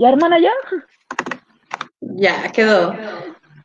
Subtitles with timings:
[0.00, 0.52] ¿Ya, hermana, ya?
[2.00, 2.96] Ya, quedó.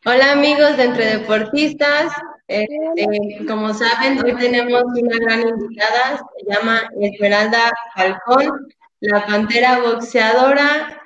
[0.04, 2.12] Hola amigos de Entre Deportistas.
[2.50, 8.67] Este, como saben, hoy tenemos una gran invitada, se llama Esmeralda Falcón,
[8.99, 11.02] la pantera boxeadora,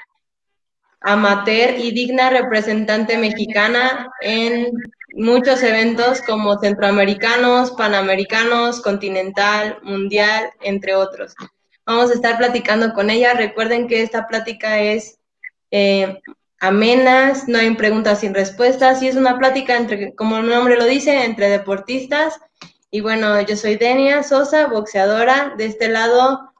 [1.01, 4.71] amateur y digna representante mexicana en
[5.13, 11.35] muchos eventos como centroamericanos, panamericanos, continental, mundial, entre otros.
[11.85, 13.33] Vamos a estar platicando con ella.
[13.35, 15.18] Recuerden que esta plática es
[15.71, 16.21] eh,
[16.59, 20.85] amenas, no hay preguntas sin respuestas y es una plática entre, como el nombre lo
[20.85, 22.39] dice, entre deportistas.
[22.91, 25.53] Y bueno, yo soy Denia Sosa, boxeadora.
[25.57, 26.53] De este lado,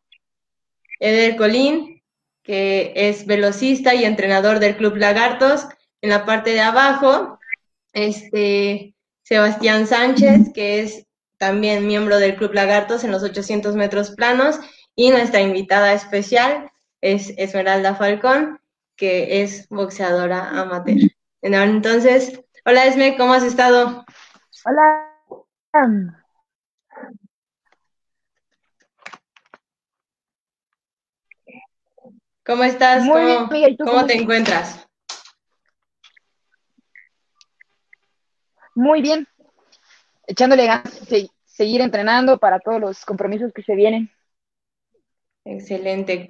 [1.00, 2.03] Eder Colín,
[2.44, 5.67] que es velocista y entrenador del Club Lagartos.
[6.02, 7.39] En la parte de abajo,
[7.94, 11.05] este Sebastián Sánchez, que es
[11.38, 14.59] también miembro del Club Lagartos en los 800 metros planos.
[14.95, 18.59] Y nuestra invitada especial es Esmeralda Falcón,
[19.00, 20.97] que es boxeadora amateur.
[21.42, 24.03] Entonces, hola Esme, ¿cómo has estado?
[24.66, 25.06] Hola.
[32.45, 33.03] ¿Cómo estás?
[33.03, 34.86] Muy ¿Cómo, bien, ¿cómo, cómo te encuentras?
[38.75, 39.28] Muy bien.
[40.28, 44.11] Echándole ganas, se- seguir entrenando para todos los compromisos que se vienen.
[45.45, 46.30] Excelente.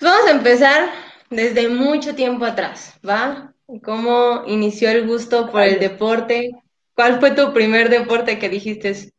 [0.00, 0.88] Vamos a empezar
[1.34, 3.54] desde mucho tiempo atrás, ¿va?
[3.82, 6.50] ¿Cómo inició el gusto por el deporte?
[6.94, 9.12] ¿Cuál fue tu primer deporte que dijiste,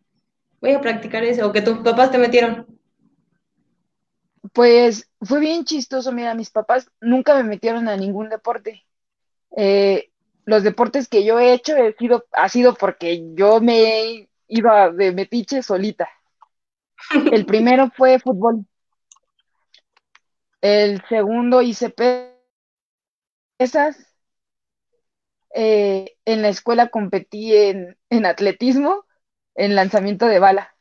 [0.62, 1.48] voy a practicar eso?
[1.48, 2.66] ¿O que tus papás te metieron?
[4.54, 8.86] Pues fue bien chistoso, mira, mis papás nunca me metieron a ningún deporte.
[9.58, 10.12] Eh,
[10.46, 15.12] los deportes que yo he hecho he sido, ha sido porque yo me iba de
[15.12, 16.08] metiche solita.
[17.32, 18.66] El primero fue fútbol.
[20.66, 22.40] El segundo hice pesas.
[25.54, 29.06] Eh, en la escuela competí en, en atletismo,
[29.54, 30.76] en lanzamiento de bala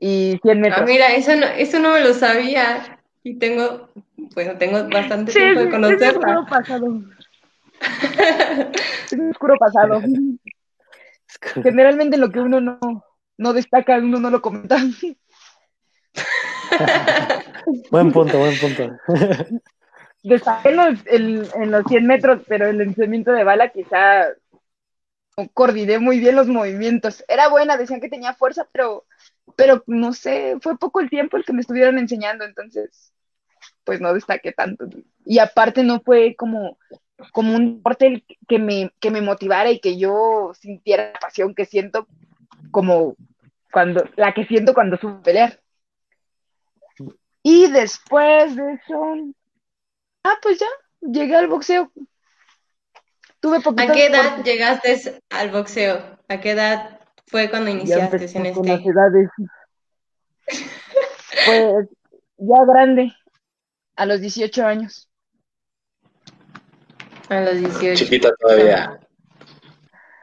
[0.00, 0.90] y 100 Ah, metros.
[0.90, 2.98] mira, eso no, eso no me lo sabía.
[3.22, 3.88] Y tengo,
[4.34, 6.46] bueno, tengo bastante Sí, tiempo de conocerla.
[6.50, 7.00] pasado.
[9.06, 10.02] Es mi oscuro pasado.
[11.62, 12.78] Generalmente lo que uno no,
[13.38, 14.76] no destaca, uno no lo comenta.
[17.90, 18.96] Buen punto, buen punto.
[20.22, 24.28] Destaqué en los, en, en los 100 metros, pero el lanzamiento de bala quizá
[25.54, 27.24] coordiné muy bien los movimientos.
[27.28, 29.04] Era buena, decían que tenía fuerza, pero,
[29.56, 33.12] pero no sé, fue poco el tiempo el que me estuvieron enseñando, entonces
[33.84, 34.86] pues no destaqué tanto.
[35.24, 36.78] Y aparte no fue como,
[37.32, 41.54] como un deporte el que me, que me motivara y que yo sintiera la pasión
[41.54, 42.06] que siento
[42.70, 43.16] como
[43.72, 45.61] cuando, la que siento cuando subo pelear.
[47.42, 49.16] Y después de eso,
[50.24, 50.66] ah, pues ya,
[51.00, 51.90] llegué al boxeo.
[53.40, 56.18] Tuve ¿A poquito qué edad llegaste al boxeo?
[56.28, 58.90] ¿A qué edad fue cuando Ya iniciaste en empezamos con las este?
[58.90, 59.28] edades.
[61.46, 61.88] Pues
[62.36, 63.12] ya grande,
[63.96, 65.08] a los 18 años.
[67.28, 68.04] A los 18.
[68.04, 69.00] Chiquita todavía.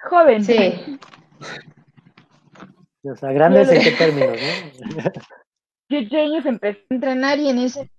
[0.04, 0.44] Joven.
[0.46, 1.00] Sí.
[3.02, 5.12] O sea, grandes en qué términos, ¿no?
[5.90, 7.92] 18 años empecé a entrenar y en ese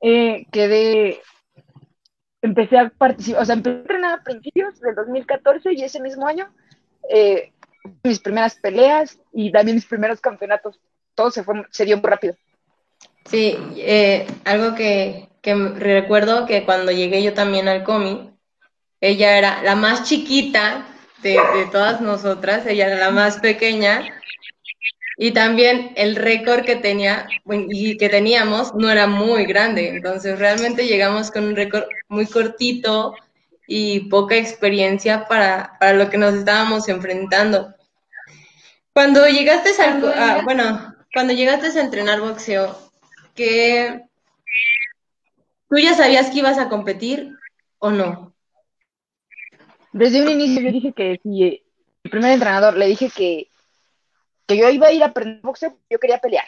[0.00, 1.20] eh, quedé,
[2.40, 6.26] empecé a participar, o sea, empecé a entrenar a principios del 2014 y ese mismo
[6.26, 6.48] año
[7.10, 7.52] eh,
[8.04, 10.80] mis primeras peleas y también mis primeros campeonatos.
[11.14, 12.36] Todo se fue, se dio muy rápido.
[13.24, 18.30] Sí, eh, algo que, recuerdo que cuando llegué yo también al COMI,
[19.00, 20.86] ella era la más chiquita
[21.22, 21.38] de
[21.72, 24.04] todas nosotras, ella era la más pequeña,
[25.18, 27.28] y también el récord que tenía
[27.68, 33.14] y que teníamos no era muy grande, entonces realmente llegamos con un récord muy cortito
[33.66, 37.74] y poca experiencia para, para lo que nos estábamos enfrentando.
[38.92, 42.78] Cuando llegaste al, a- bueno, cuando llegaste a entrenar boxeo,
[43.34, 44.02] ¿qué,
[45.68, 47.32] ¿Tú ya sabías que ibas a competir
[47.78, 48.34] o no?
[49.92, 51.42] Desde un inicio yo dije que si
[52.04, 53.48] el primer entrenador le dije que,
[54.48, 56.46] que yo iba a ir a aprender boxeo, yo quería pelear.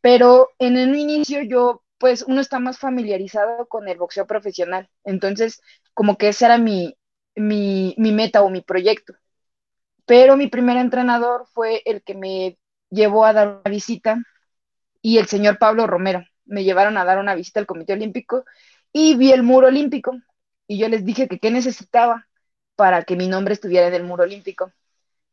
[0.00, 4.88] Pero en un inicio yo, pues uno está más familiarizado con el boxeo profesional.
[5.04, 5.60] Entonces,
[5.94, 6.96] como que ese era mi,
[7.36, 9.14] mi, mi meta o mi proyecto.
[10.06, 12.58] Pero mi primer entrenador fue el que me
[12.90, 14.18] llevó a dar una visita
[15.02, 16.24] y el señor Pablo Romero.
[16.46, 18.44] Me llevaron a dar una visita al Comité Olímpico
[18.92, 20.12] y vi el muro olímpico
[20.68, 22.28] y yo les dije que qué necesitaba
[22.76, 24.72] para que mi nombre estuviera en el muro olímpico.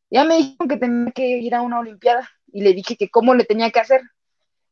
[0.09, 3.35] Ya me dijeron que tenía que ir a una olimpiada y le dije que cómo
[3.35, 4.01] le tenía que hacer.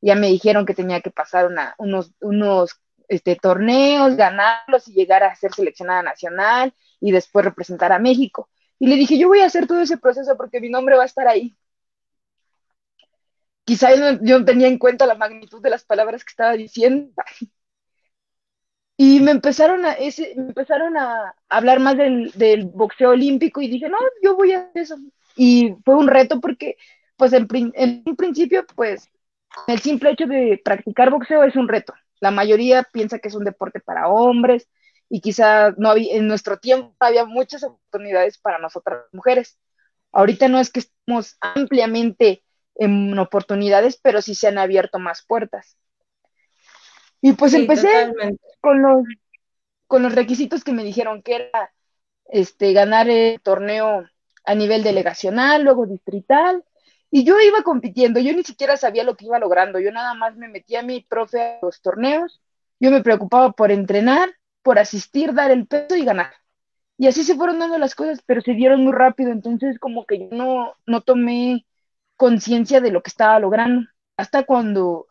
[0.01, 5.23] Ya me dijeron que tenía que pasar una, unos, unos este, torneos, ganarlos y llegar
[5.23, 8.49] a ser seleccionada nacional y después representar a México.
[8.79, 11.05] Y le dije, yo voy a hacer todo ese proceso porque mi nombre va a
[11.07, 11.57] estar ahí.
[13.65, 17.11] Quizá yo no, tenía en cuenta la magnitud de las palabras que estaba diciendo.
[18.99, 23.67] Y me empezaron a, ese, me empezaron a hablar más del, del, boxeo olímpico y
[23.67, 24.97] dije, no, yo voy a hacer eso.
[25.37, 26.77] Y fue un reto porque,
[27.15, 29.09] pues, en, en un principio, pues,
[29.67, 31.93] el simple hecho de practicar boxeo es un reto.
[32.19, 34.67] La mayoría piensa que es un deporte para hombres
[35.09, 39.57] y quizá no había, en nuestro tiempo había muchas oportunidades para nosotras mujeres.
[40.11, 42.43] Ahorita no es que estemos ampliamente
[42.75, 45.77] en oportunidades, pero sí se han abierto más puertas.
[47.21, 47.87] Y pues empecé
[48.61, 49.03] con los,
[49.87, 51.73] con los requisitos que me dijeron que era
[52.25, 54.05] este, ganar el torneo
[54.47, 56.63] a nivel delegacional, luego distrital,
[57.11, 60.35] y yo iba compitiendo, yo ni siquiera sabía lo que iba logrando, yo nada más
[60.37, 62.41] me metía a mi profe a los torneos,
[62.79, 64.29] yo me preocupaba por entrenar,
[64.63, 66.33] por asistir, dar el peso y ganar.
[66.97, 70.19] Y así se fueron dando las cosas, pero se dieron muy rápido, entonces como que
[70.19, 71.65] yo no, no tomé
[72.15, 73.87] conciencia de lo que estaba logrando.
[74.15, 75.07] Hasta cuando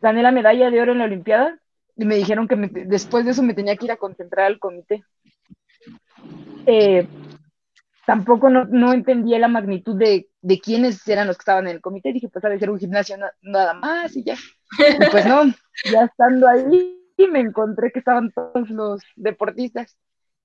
[0.00, 1.58] gané la medalla de oro en la Olimpiada
[1.94, 2.56] y me dijeron que
[2.86, 5.04] después de eso me tenía que ir a concentrar al comité.
[6.66, 7.06] Eh,
[8.08, 10.30] tampoco no, entendía la magnitud de,
[10.62, 12.10] quiénes eran los que estaban en el comité.
[12.10, 14.34] Dije, pues ha de ser un gimnasio nada más y ya.
[14.78, 15.42] Y pues no,
[15.92, 19.98] ya estando ahí me encontré que estaban todos los deportistas.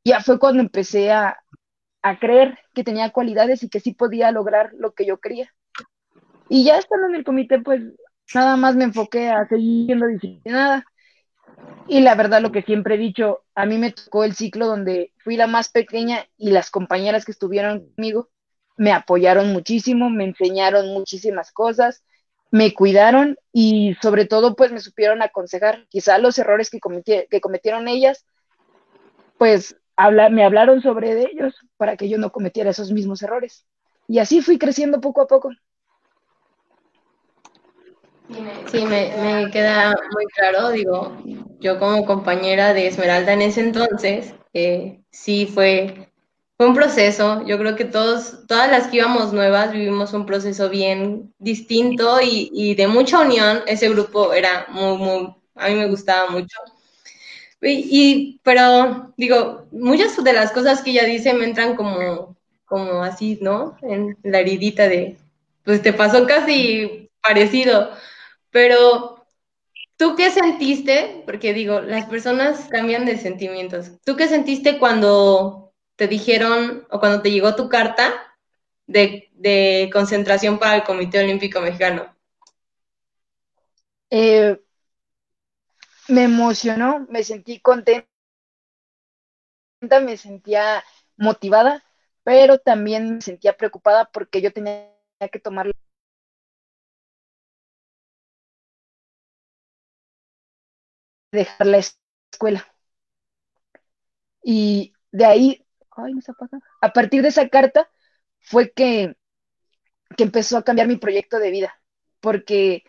[0.03, 1.37] Ya fue cuando empecé a,
[2.01, 5.49] a creer que tenía cualidades y que sí podía lograr lo que yo quería.
[6.49, 7.81] Y ya estando en el comité, pues
[8.35, 10.85] nada más me enfoqué a seguir siendo disciplinada
[11.87, 15.11] y la verdad, lo que siempre he dicho, a mí me tocó el ciclo donde
[15.23, 18.29] fui la más pequeña y las compañeras que estuvieron conmigo
[18.77, 22.03] me apoyaron muchísimo, me enseñaron muchísimas cosas,
[22.51, 25.85] me cuidaron y sobre todo pues me supieron aconsejar.
[25.89, 26.79] Quizá los errores que,
[27.29, 28.25] que cometieron ellas,
[29.37, 29.75] pues
[30.31, 33.65] me hablaron sobre ellos para que yo no cometiera esos mismos errores.
[34.07, 35.49] Y así fui creciendo poco a poco.
[38.71, 41.15] Sí, me, queda muy claro, digo,
[41.59, 46.09] yo como compañera de Esmeralda en ese entonces, eh, sí fue,
[46.59, 51.33] un proceso, yo creo que todos, todas las que íbamos nuevas vivimos un proceso bien
[51.37, 56.57] distinto y, de mucha unión, ese grupo era muy, muy, a mí me gustaba mucho.
[57.61, 63.39] Y, pero digo, muchas de las cosas que ella dice me entran como, como así,
[63.41, 63.77] ¿no?
[63.81, 65.17] En la heridita de,
[65.63, 67.89] pues te pasó casi parecido.
[68.53, 69.25] Pero,
[69.97, 71.23] ¿tú qué sentiste?
[71.25, 73.99] Porque digo, las personas cambian de sentimientos.
[74.05, 78.13] ¿Tú qué sentiste cuando te dijeron o cuando te llegó tu carta
[78.85, 82.15] de, concentración para el Comité Olímpico Mexicano?
[84.11, 84.61] Eh,
[86.07, 88.07] me emocionó, me sentí contenta,
[89.99, 90.83] me sentía
[91.17, 91.83] motivada,
[92.23, 94.91] pero también me sentía preocupada porque yo tenía
[95.31, 95.73] que tomar
[101.33, 102.65] dejar la escuela.
[104.43, 105.65] Y de ahí,
[106.81, 107.89] A partir de esa carta
[108.39, 109.15] fue que,
[110.17, 111.81] que empezó a cambiar mi proyecto de vida,
[112.19, 112.83] porque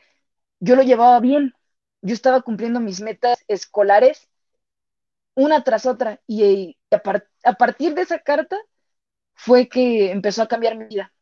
[0.61, 1.54] yo lo llevaba bien,
[2.02, 4.28] yo estaba cumpliendo mis metas escolares
[5.35, 7.02] una tras otra y, a,
[7.45, 8.57] a, partir de esa carta
[9.35, 11.12] fue que empezó a cambiar mi vida.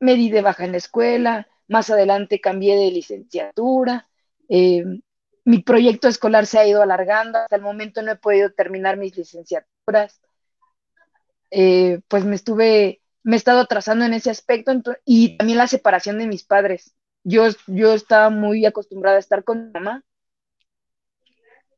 [0.00, 4.08] Me di de baja en la escuela, más adelante cambié de licenciatura,
[4.48, 4.84] eh,
[5.44, 9.16] mi proyecto escolar se ha ido alargando, hasta el momento no he podido terminar mis
[9.16, 10.20] licenciaturas,
[11.50, 14.72] eh, pues me estuve, me he estado atrasando en ese aspecto
[15.04, 16.94] y también la separación de mis padres.
[17.22, 20.02] Yo, yo estaba muy acostumbrada a estar con mi mamá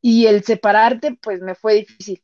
[0.01, 2.23] y el separarte pues me fue difícil.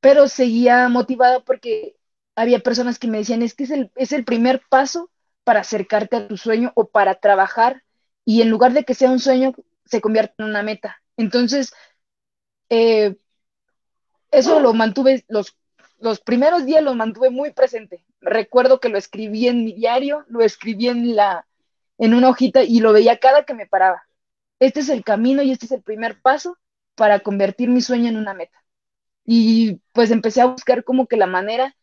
[0.00, 1.96] Pero seguía motivada porque
[2.36, 5.10] había personas que me decían, es que es el, es el primer paso
[5.44, 7.82] para acercarte a tu sueño o para trabajar
[8.28, 9.54] y en lugar de que sea un sueño,
[9.86, 11.02] se convierte en una meta.
[11.16, 11.72] Entonces,
[12.70, 13.16] eh,
[14.30, 15.56] eso lo mantuve, los,
[15.98, 18.04] los primeros días lo mantuve muy presente.
[18.20, 21.46] Recuerdo que lo escribí en mi diario, lo escribí en, la,
[21.96, 24.02] en una hojita y lo veía cada que me paraba.
[24.60, 26.58] Este es el camino y este es el primer paso
[26.96, 28.58] para convertir mi sueño en una meta.
[29.24, 31.76] Y pues empecé a buscar como que la manera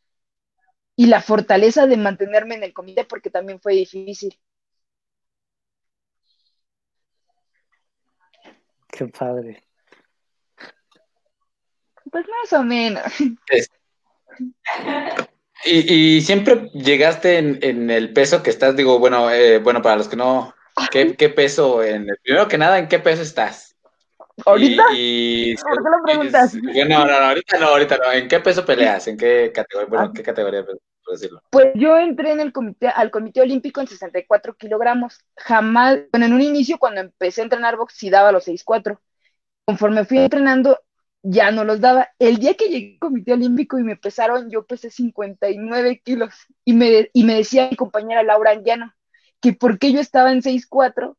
[0.97, 4.37] y la fortaleza de mantenerme en el comité porque también fue difícil.
[8.97, 9.63] Qué padre.
[12.11, 13.03] Pues más o menos.
[15.65, 20.15] Y, siempre llegaste en, el peso que estás, digo, bueno, eh, bueno, para los que
[20.15, 20.53] no,
[20.91, 23.74] ¿qué, qué peso en el, primero que nada, ¿en qué peso estás?
[24.45, 24.83] ¿Ahorita?
[24.91, 26.53] Y, y- ¿Por qué lo preguntas?
[26.55, 28.11] y- no, no, no, ahorita no, ahorita no.
[28.11, 29.07] ¿En qué peso peleas?
[29.07, 29.89] ¿En qué categoría?
[29.89, 30.77] Bueno, ¿en qué categoría, por
[31.11, 31.41] decirlo?
[31.49, 35.19] Pues yo entré en el comité, al comité olímpico en 64 kilogramos.
[35.37, 38.99] Jamás, bueno, en un inicio cuando empecé a entrenar box sí daba los 6'4".
[39.65, 40.79] Conforme fui entrenando,
[41.23, 42.09] ya no los daba.
[42.19, 46.33] El día que llegué al comité olímpico y me pesaron, yo pesé 59 kilos.
[46.65, 48.93] Y me, y me decía mi compañera Laura Anguiano
[49.41, 51.17] que por qué yo estaba en 6'4",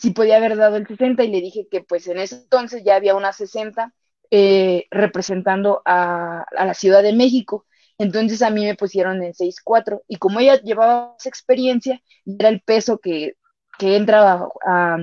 [0.00, 1.24] si podía haber dado el 60.
[1.24, 3.94] Y le dije que pues en ese entonces ya había una 60
[4.30, 7.66] eh, representando a, a la Ciudad de México.
[7.98, 12.48] Entonces a mí me pusieron en 6'4 y como ella llevaba más experiencia y era
[12.48, 13.34] el peso que,
[13.78, 14.98] que entra a,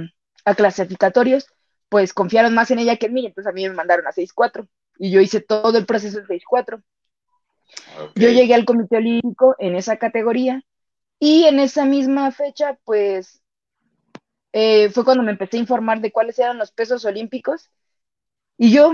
[0.46, 1.48] a clasificatorios,
[1.90, 4.68] pues confiaron más en ella que en mí, entonces a mí me mandaron a 6'4
[4.98, 6.82] y yo hice todo el proceso en 6'4.
[8.00, 8.16] Ok.
[8.16, 10.64] Yo llegué al Comité Olímpico en esa categoría
[11.20, 13.42] y en esa misma fecha, pues
[14.60, 17.70] eh, fue cuando me empecé a informar de cuáles eran los pesos olímpicos
[18.58, 18.94] y yo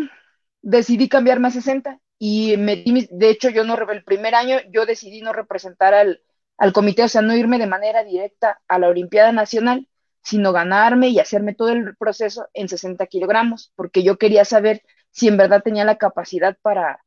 [0.62, 4.86] decidí cambiarme a 60 y metí mis- de hecho yo no, el primer año yo
[4.86, 6.22] decidí no representar al,
[6.58, 9.88] al comité, o sea, no irme de manera directa a la Olimpiada Nacional,
[10.24, 15.27] sino ganarme y hacerme todo el proceso en 60 kilogramos, porque yo quería saber si
[15.27, 17.03] en verdad tenía la capacidad para,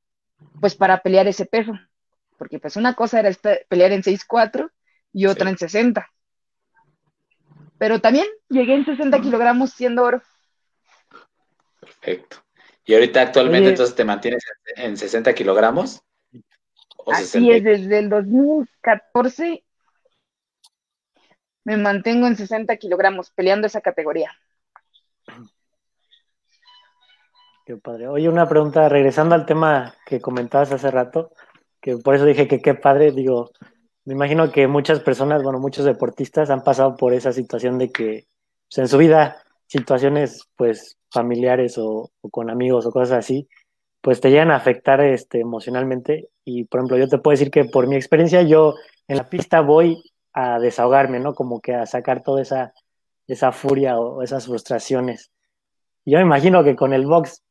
[0.61, 1.73] pues, para pelear ese peso,
[2.39, 4.71] porque pues una cosa era esta- pelear en 6'4
[5.13, 5.53] y otra Sí.
[5.53, 6.09] en 60.
[7.79, 10.23] Pero también llegué en 60 kilogramos siendo oro.
[11.81, 12.39] Perfecto.
[12.85, 13.71] ¿Y ahorita actualmente Oye.
[13.71, 14.45] entonces te mantienes
[14.77, 16.03] en 60 kilogramos?
[16.99, 17.57] ¿O Así 60?
[17.57, 19.65] es, desde el 2014
[21.65, 24.31] me mantengo en 60 kilogramos peleando esa categoría.
[27.65, 28.07] Qué padre.
[28.07, 31.33] Oye, una pregunta, regresando al tema que comentabas hace rato,
[31.81, 33.51] que por eso dije que qué padre, digo,
[34.07, 38.27] me imagino que muchas personas, bueno, muchos deportistas han pasado por esa situación de que
[38.69, 43.49] pues, en su vida, situaciones pues familiares o, con amigos o cosas así,
[44.01, 46.29] pues te llegan a afectar este, emocionalmente.
[46.45, 48.75] Y por ejemplo, yo te puedo decir que por mi experiencia, yo
[49.09, 50.01] en la pista voy
[50.33, 51.35] a desahogarme, ¿no?
[51.35, 52.75] Como que a sacar toda esa,
[53.27, 55.33] esa furia o esas frustraciones.
[56.05, 57.43] Yo me imagino que con el box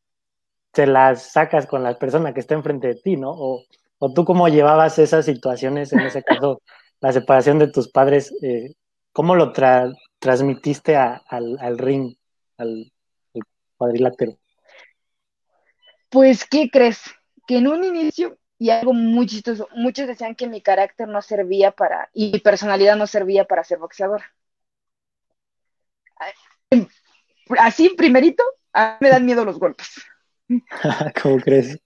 [0.72, 3.32] te las sacas con la persona que está enfrente de ti, ¿no?
[3.32, 3.64] O,
[4.00, 6.62] o tú cómo llevabas esas situaciones, en ese caso,
[7.00, 8.74] la separación de tus padres, eh,
[9.12, 12.16] ¿cómo lo tra transmitiste a, al, al, ring,
[12.58, 12.92] al,
[13.34, 13.42] al
[13.78, 14.38] cuadrilátero?
[16.10, 17.02] Pues, ¿qué crees?
[17.48, 21.72] Que en un inicio, y algo muy chistoso, muchos decían que mi carácter no servía
[21.72, 24.22] para, y mi personalidad no servía para ser boxeador.
[27.60, 30.02] Así, primerito, a mí me dan miedo los golpes.
[31.22, 31.80] ¿Cómo crees?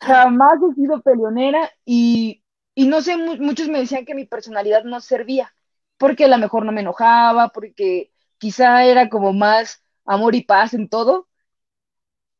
[0.00, 4.84] Jamás he sido peleonera y, y no sé, mu muchos me decían que mi personalidad
[4.84, 5.54] no servía,
[5.98, 10.74] porque a lo mejor no me enojaba, porque quizá era como más amor y paz
[10.74, 11.28] en todo,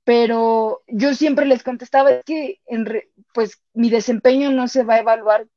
[0.04, 2.86] pero yo siempre les contestaba es que en
[3.34, 5.48] pues mi desempeño no se va a evaluar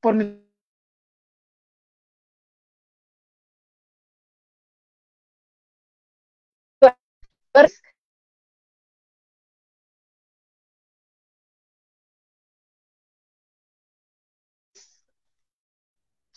[0.00, 0.43] por mi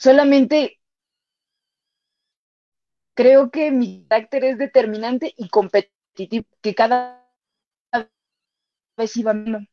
[0.08, 0.80] solamente
[3.14, 7.30] creo que mi carácter es determinante y competitivo, que cada
[8.96, 9.64] vez iba menos.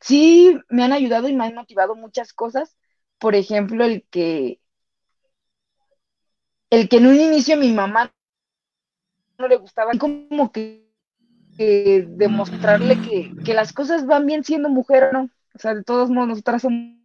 [0.00, 2.76] Sí, me han ayudado y me han motivado muchas cosas.
[3.18, 4.60] Por ejemplo, el que,
[6.70, 8.12] el que en un inicio mi mamá
[9.38, 10.88] no le gustaba, como que,
[11.56, 15.30] demostrarle que, que, las cosas van bien siendo mujer, ¿no?
[15.54, 16.99] O sea, de todos modos, nosotras somos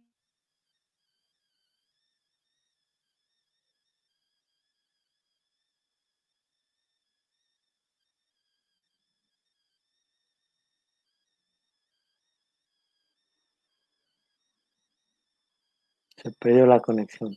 [16.26, 17.36] Se perdió la conexión.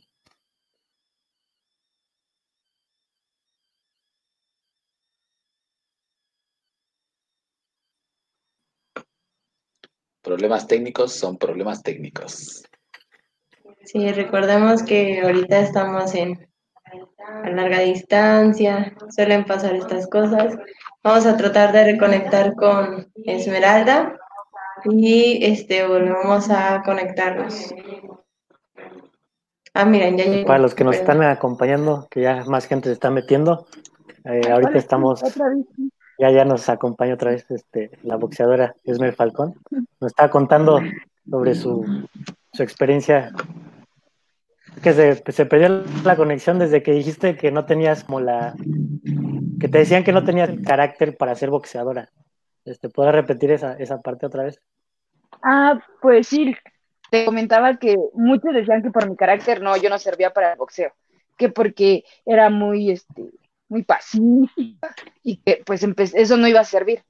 [10.22, 12.64] Problemas técnicos son problemas técnicos.
[13.84, 16.50] Sí, recordemos que ahorita estamos en
[17.44, 20.58] a larga distancia, suelen pasar estas cosas.
[21.04, 24.18] Vamos a tratar de reconectar con Esmeralda
[24.84, 27.72] y este volvemos a conectarnos.
[29.74, 30.46] Ah, miren, ya llegó.
[30.46, 33.66] Para los que nos están acompañando, que ya más gente se está metiendo,
[34.24, 35.22] eh, ahorita estamos,
[36.18, 39.54] ya ya nos acompaña otra vez este, la boxeadora Esmer Falcón.
[40.00, 40.80] Nos está contando
[41.28, 42.08] sobre su,
[42.52, 43.32] su experiencia
[44.82, 48.54] que se, se, perdió la conexión desde que dijiste que no tenías como la...
[49.60, 52.10] que te decían que no tenías carácter para ser boxeadora.
[52.64, 54.60] Este, ¿Puedes repetir esa, esa parte otra vez?
[55.42, 56.54] Ah, pues sí,
[57.10, 60.58] te comentaba que muchos decían que por mi carácter no, yo no servía para el
[60.58, 60.92] boxeo,
[61.36, 63.30] que porque era muy, este,
[63.68, 65.82] muy pacífica y que pues
[66.14, 67.02] eso no iba a servir.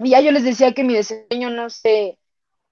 [0.00, 2.18] Y ya yo les decía que mi desempeño no se,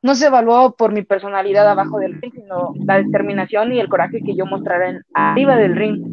[0.02, 4.22] no se evaluó por mi personalidad abajo del ring, sino la determinación y el coraje
[4.22, 6.04] que yo mostrara arriba del ring.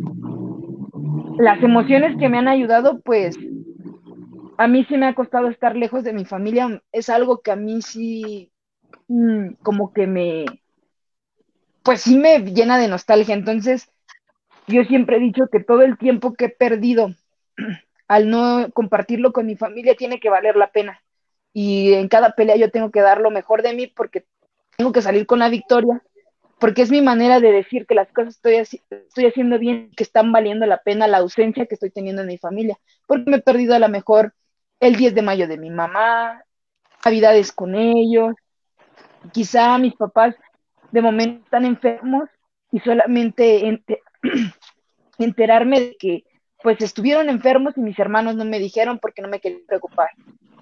[1.38, 3.38] Las emociones que me han ayudado, pues
[4.58, 7.56] a mí sí me ha costado estar lejos de mi familia, es algo que a
[7.56, 8.53] mí sí
[9.08, 10.46] mm, como que me,
[11.84, 13.36] pues sí me llena de nostalgia.
[13.36, 13.90] Entonces,
[14.68, 17.10] yo siempre he dicho que todo el tiempo que he perdido
[18.08, 21.02] al no compartirlo con mi familia tiene que valer la pena.
[21.54, 24.26] Y en cada pelea yo tengo que dar lo mejor de mí porque
[24.78, 26.02] tengo que salir con la victoria,
[26.60, 30.32] porque es mi manera de decir que las cosas estoy, estoy haciendo bien, que están
[30.32, 33.76] valiendo la pena la ausencia que estoy teniendo en mi familia, porque me he perdido
[33.76, 34.34] a lo mejor
[34.80, 36.44] el 10 de mayo de mi mamá,
[37.06, 38.34] navidades con ellos,
[39.32, 40.36] quizá mis papás
[40.92, 42.30] de momento están enfermos
[42.72, 43.82] y solamente
[45.18, 46.24] enterarme de que
[46.62, 50.10] pues estuvieron enfermos y mis hermanos no me dijeron porque no me querían preocupar.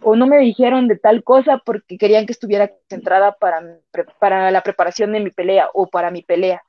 [0.01, 3.61] O no me dijeron de tal cosa porque querían que estuviera concentrada para,
[4.19, 6.63] para la preparación de mi pelea o para mi pelea.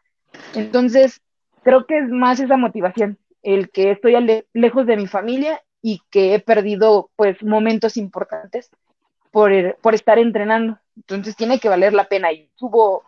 [0.55, 1.23] Entonces,
[1.63, 4.15] creo que es más esa motivación, el que estoy
[4.53, 8.71] lejos de mi familia y que he perdido pues momentos importantes
[9.33, 10.79] por, por estar entrenando.
[10.95, 13.03] Entonces tiene que valer la pena y subo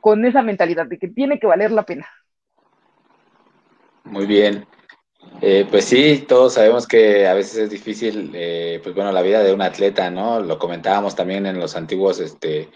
[0.00, 2.08] con esa mentalidad de que tiene que valer la pena.
[4.04, 4.66] Muy bien.
[5.42, 9.42] Eh, pues sí, todos sabemos que a veces es difícil, eh, pues bueno, la vida
[9.42, 10.40] de un atleta, ¿no?
[10.40, 12.70] Lo comentábamos también en los antiguos, este,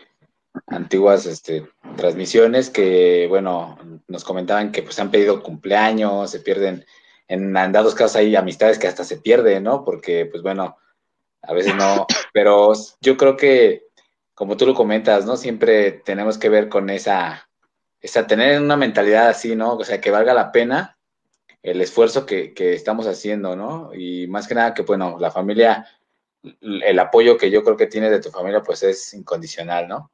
[0.67, 3.79] antiguas, este, transmisiones que, bueno,
[4.09, 6.85] nos comentaban que pues han pedido cumpleaños, se pierden,
[7.29, 9.85] en, dados casos hay amistades que hasta se pierden, ¿no?
[9.85, 10.77] Porque, pues bueno,
[11.43, 13.85] a veces no, pero yo creo que,
[14.35, 15.37] como tú lo comentas, ¿no?
[15.37, 17.49] Siempre tenemos que ver con esa,
[18.01, 19.75] esa, tener una mentalidad así, ¿no?
[19.75, 20.99] O sea, que valga la pena
[21.63, 23.91] el esfuerzo que, estamos haciendo, ¿no?
[23.95, 25.87] Y más que nada que, bueno, la familia,
[26.61, 30.11] el apoyo que yo creo que tienes de tu familia, pues es incondicional, ¿no?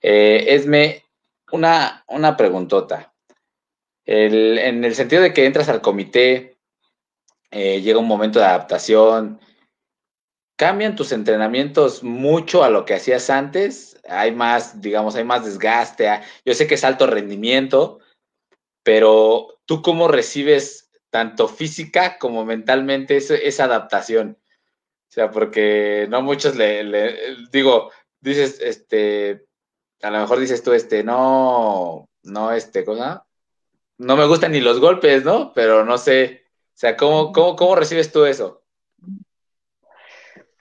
[0.00, 1.04] Eh, Esme,
[1.52, 3.12] una, una preguntota.
[4.06, 6.54] en el sentido de que entras al comité,
[7.50, 9.40] eh, llega un momento de adaptación,
[10.56, 14.00] ¿cambian tus entrenamientos mucho a lo que hacías antes?
[14.08, 16.08] Hay más, digamos, hay más desgaste.
[16.44, 18.00] Yo sé que es alto rendimiento,
[18.82, 24.38] pero ¿tú cómo recibes tanto física como mentalmente esa adaptación?
[25.08, 29.46] O sea, porque no muchos le, digo, dices, este,
[30.02, 33.24] a lo mejor dices tú, este, no, no, este, cosa,
[33.98, 35.52] no me gustan ni los golpes, ¿no?
[35.54, 38.63] Pero no sé, o sea, ¿cómo, cómo, cómo recibes tú eso?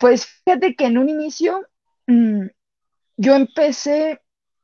[0.03, 1.65] Pues fíjate que en un inicio
[2.07, 2.47] mm,
[3.17, 4.21] yo empecé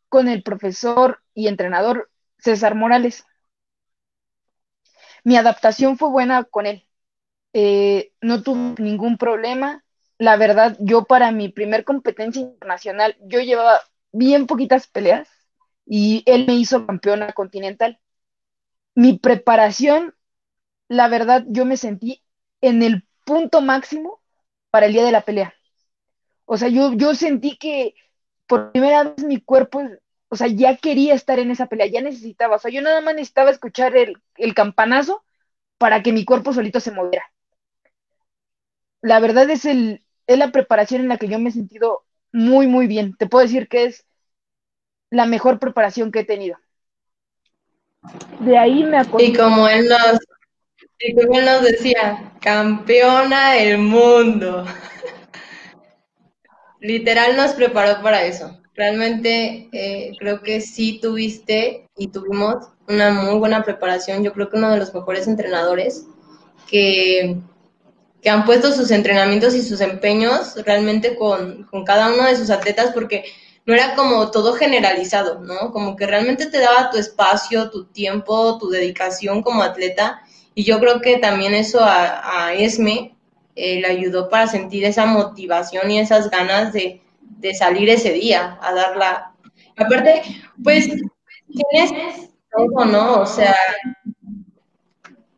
[0.09, 3.25] con el profesor y entrenador César Morales
[5.23, 6.85] mi adaptación fue buena con él.
[7.53, 9.83] Eh, no tuve ningún problema.
[10.17, 13.79] La verdad, yo para mi primer competencia internacional, yo llevaba
[14.11, 15.29] bien poquitas peleas
[15.85, 17.99] y él me hizo campeona continental.
[18.95, 20.15] Mi preparación,
[20.89, 22.23] la verdad, yo me sentí
[22.61, 24.18] en el punto máximo
[24.71, 25.53] para el día de la pelea.
[26.45, 27.95] O sea, yo, yo sentí que
[28.47, 29.81] por primera vez mi cuerpo
[30.29, 33.15] o sea, ya quería estar en esa pelea, ya necesitaba, o sea, yo nada más
[33.15, 35.23] necesitaba escuchar el, campanazo
[35.79, 37.25] para que mi cuerpo solito se moviera.
[39.01, 42.67] La verdad es, el, es la preparación en la que yo me he sentido muy,
[42.67, 43.15] muy bien.
[43.17, 44.05] Te puedo decir que es
[45.09, 46.57] la mejor preparación que he tenido.
[48.39, 49.25] De ahí me acuerdo.
[49.25, 50.19] Y como él nos,
[50.99, 54.65] y como él nos decía, campeona del mundo.
[56.79, 63.37] Literal nos preparó para eso realmente eh, creo que sí tuviste y tuvimos una muy
[63.37, 64.23] buena preparación.
[64.23, 66.05] Yo creo que uno de los mejores entrenadores
[66.65, 67.35] que,
[68.21, 72.49] que han puesto sus entrenamientos y sus empeños realmente con, con, cada uno de sus
[72.49, 73.25] atletas porque
[73.65, 75.73] no era como todo generalizado, ¿no?
[75.73, 80.21] Como que realmente te daba tu espacio, tu tiempo, tu dedicación como atleta.
[80.55, 83.15] Y yo creo que también eso a, a Esme
[83.55, 88.57] eh, le ayudó para sentir esa motivación y esas ganas de, de salir ese día
[88.61, 89.33] a darla.
[89.75, 90.21] Aparte,
[90.63, 93.21] pues tienes todo, ¿no?
[93.21, 93.55] O sea,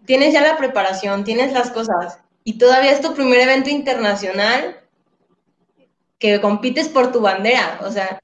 [0.06, 4.80] tienes ya la preparación, tienes las cosas y todavía es tu primer evento internacional
[6.19, 8.19] que compites por tu bandera, o sea,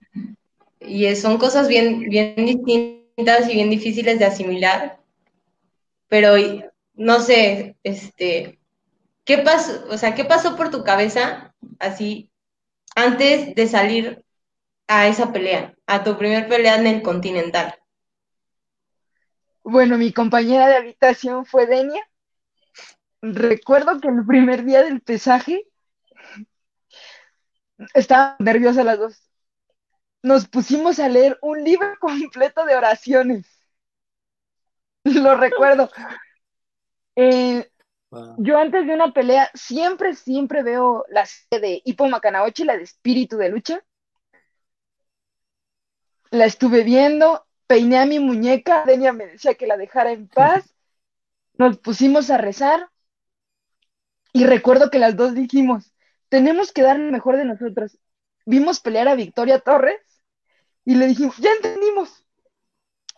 [0.79, 4.99] y son cosas bien, bien distintas y bien difíciles de asimilar,
[6.07, 6.35] pero
[6.97, 8.59] no sé, este,
[9.23, 9.85] ¿qué pasó?
[9.89, 12.31] O sea, ¿qué pasó por tu cabeza así
[12.95, 14.25] antes de salir
[14.87, 17.75] a esa pelea, a tu primer pelea en el Continental?
[19.63, 22.01] Bueno, mi compañera de habitación fue Denia.
[23.21, 25.65] Recuerdo que el primer día del pesaje
[27.93, 29.29] estaba nerviosa las dos.
[30.23, 33.45] Nos pusimos a leer un libro completo de oraciones.
[35.03, 35.89] Lo recuerdo.
[37.19, 37.67] Eh,
[38.37, 42.83] yo antes de una pelea siempre, siempre veo la serie de Hippo Macanaochi, la de
[42.83, 43.83] Espíritu de Lucha.
[46.29, 50.75] La estuve viendo, peiné a mi muñeca, Denia me decía que la dejara en paz.
[51.57, 52.87] Nos pusimos a rezar
[54.31, 55.91] y recuerdo que las dos dijimos,
[56.29, 57.97] tenemos que dar lo mejor de nosotros.
[58.45, 59.99] Vimos pelear a Victoria Torres
[60.85, 62.23] y le dijimos, ya entendimos,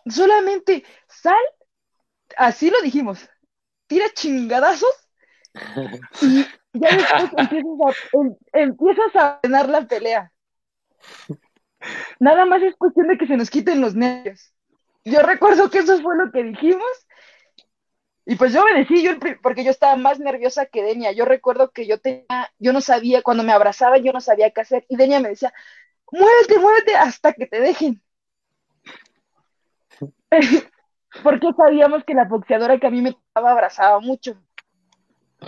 [0.06, 1.36] solamente sal,
[2.38, 3.28] así lo dijimos,
[3.90, 5.08] tira chingadazos
[6.22, 7.48] y ya después
[8.52, 10.32] empiezas a, em, la pelea.
[12.20, 14.54] Nada más es cuestión de que se nos quiten los nervios.
[15.04, 17.06] Yo recuerdo que eso fue lo que dijimos
[18.26, 21.10] y pues yo obedecí, yo porque yo estaba más nerviosa que Denia.
[21.10, 24.60] Yo recuerdo que yo tenía, yo no sabía, cuando me abrazaba yo no sabía qué
[24.60, 24.86] hacer.
[24.88, 25.52] Y Denia me decía,
[26.12, 28.00] muévete, muévete hasta que te dejen.
[31.22, 34.36] porque sabíamos que la boxeadora que a mí me estaba abrazaba mucho.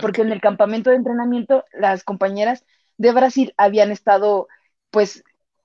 [0.00, 2.64] Porque en el campamento de entrenamiento las compañeras
[2.96, 4.48] de Brasil habían estado
[4.90, 5.24] pues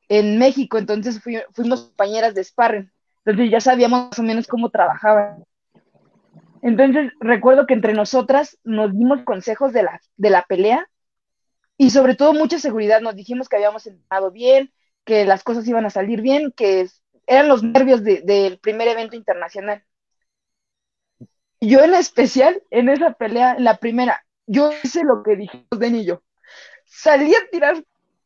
[0.10, 1.22] en México, entonces
[1.54, 2.92] fuimos compañeras de sparring.
[3.26, 5.44] Entonces ya sabíamos más o menos cómo trabajaban.
[6.62, 10.88] Entonces, recuerdo que entre nosotras nos dimos consejos de la, de la pelea
[11.78, 13.02] y sobre todo mucha seguridad.
[13.02, 14.72] Nos dijimos que habíamos entrenado bien,
[15.06, 16.88] que las cosas iban a salir bien, que
[17.28, 19.84] eran los nervios del primer evento internacional.
[21.60, 25.96] Yo en especial, en esa pelea, en la primera, yo hice lo que dijimos Den
[25.96, 26.22] y yo.
[26.86, 27.84] Salí a tirar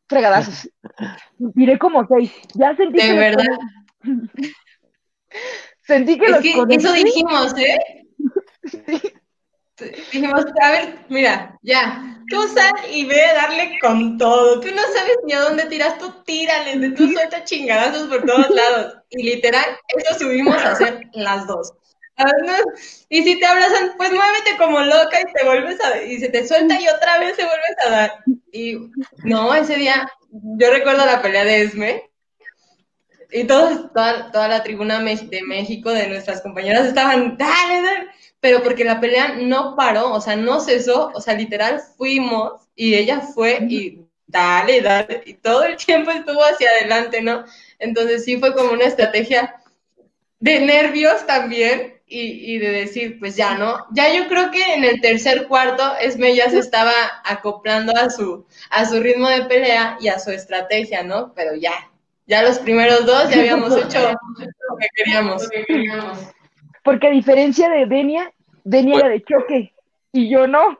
[0.08, 0.68] fregadazos.
[1.54, 2.30] Tiré como seis.
[2.54, 3.58] Ya sentí de verdad.
[5.82, 7.78] sentí que es que eso dijimos, ¿eh?
[9.78, 14.60] Dijimos, a ver, mira, ya, tú sal y ve a darle con todo.
[14.60, 18.98] Tú no sabes ni a dónde tiras, tú tírale, tú sueltas chingadazos por todos lados.
[19.10, 21.72] Y literal, eso subimos a hacer las dos.
[23.08, 26.46] Y si te abrazan, pues muévete como loca y te vuelves a y se te
[26.46, 28.12] suelta y otra vez se vuelves a dar.
[28.52, 28.90] Y
[29.24, 32.10] no, ese día, yo recuerdo la pelea de Esme,
[33.34, 38.08] y todos, toda, toda la tribuna de México, de nuestras compañeras, estaban, dale, dale
[38.42, 42.96] pero porque la pelea no paró, o sea, no cesó, o sea, literal fuimos y
[42.96, 47.44] ella fue y dale, dale, y todo el tiempo estuvo hacia adelante, ¿no?
[47.78, 49.62] Entonces sí fue como una estrategia
[50.40, 53.86] de nervios también y, de decir, pues ya, ¿no?
[53.92, 56.92] Ya yo creo que en el tercer cuarto Esme ya se estaba
[57.24, 61.32] acoplando a su, a su ritmo de pelea y a su estrategia, ¿no?
[61.34, 61.72] Pero ya,
[62.26, 65.48] ya los primeros dos ya habíamos hecho lo que queríamos.
[66.84, 68.32] Porque a diferencia de Denia,
[68.64, 69.72] Denia era de choque
[70.12, 70.78] y yo no.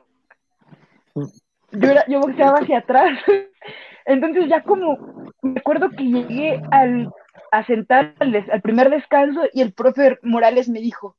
[1.15, 3.17] Yo, era, yo boxeaba hacia atrás.
[4.05, 7.11] Entonces ya como me acuerdo que llegué al,
[7.51, 11.15] a sentar al, primer descanso y el profe Morales me dijo,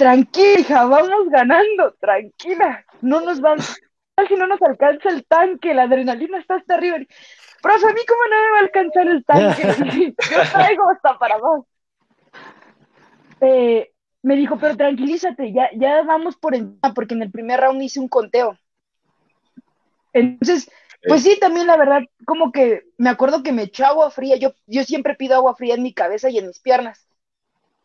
[0.00, 6.38] tranquila, vamos ganando, tranquila, no nos van, si no nos alcanza el tanque, la adrenalina
[6.38, 6.96] está hasta arriba.
[7.60, 9.62] Profe, a mí cómo no me va a alcanzar el tanque,
[10.30, 11.66] yo traigo hasta para abajo.
[13.42, 13.90] Eh,
[14.22, 18.00] me dijo, pero tranquilízate, ya, ya vamos por encima, porque en el primer round hice
[18.00, 18.58] un conteo.
[20.14, 20.70] Entonces,
[21.06, 24.54] pues sí, también la verdad, como que me acuerdo que me echó agua fría, yo,
[24.66, 27.06] yo siempre pido agua fría en mi cabeza y en mis piernas.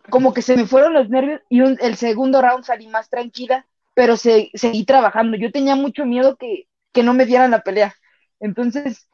[0.10, 4.18] Como que se me fueron los nervios y el segundo round salí más tranquila, pero
[4.18, 5.38] se, seguí trabajando.
[5.38, 7.96] Yo tenía mucho miedo que, que no me dieran la pelea.
[8.40, 9.10] Entonces,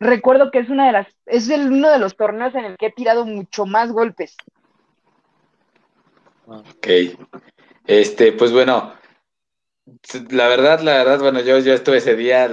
[0.00, 2.86] recuerdo que es una de las, es el, uno de los torneos en el que
[2.86, 4.36] he tirado mucho más golpes.
[6.46, 6.88] Ok.
[7.86, 8.92] Este, pues bueno,
[10.30, 12.48] la verdad, la verdad, bueno, yo, yo estuve ese día,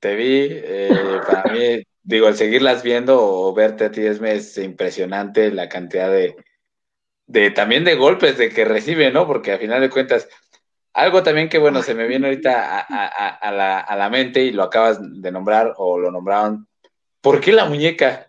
[0.00, 5.50] te vi, eh, para mí, digo, al seguirlas viendo o verte a ti es, impresionante
[5.50, 6.36] la cantidad de,
[7.32, 9.26] de, también de golpes de que recibe, ¿no?
[9.26, 10.28] Porque a final de cuentas,
[10.92, 14.62] algo también que, bueno, se me viene ahorita a, la, a la mente y lo
[14.62, 16.68] acabas de nombrar o lo nombraron,
[17.20, 18.28] ¿por qué la muñeca?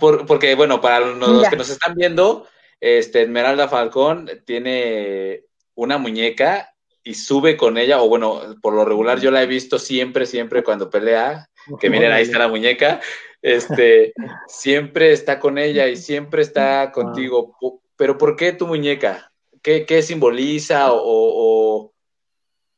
[0.00, 2.46] porque, bueno, para los que nos están viendo,
[2.80, 5.42] este, Esmeralda Falcón tiene
[5.74, 9.78] una muñeca y sube con ella, o bueno, por lo regular yo la he visto
[9.78, 13.00] siempre, siempre cuando pelea, que miren, ahí está la muñeca,
[13.46, 14.12] este,
[14.48, 17.56] siempre está con ella y siempre está contigo.
[17.96, 19.32] Pero ¿por qué tu muñeca?
[19.62, 20.92] ¿Qué, qué simboliza?
[20.92, 21.92] O,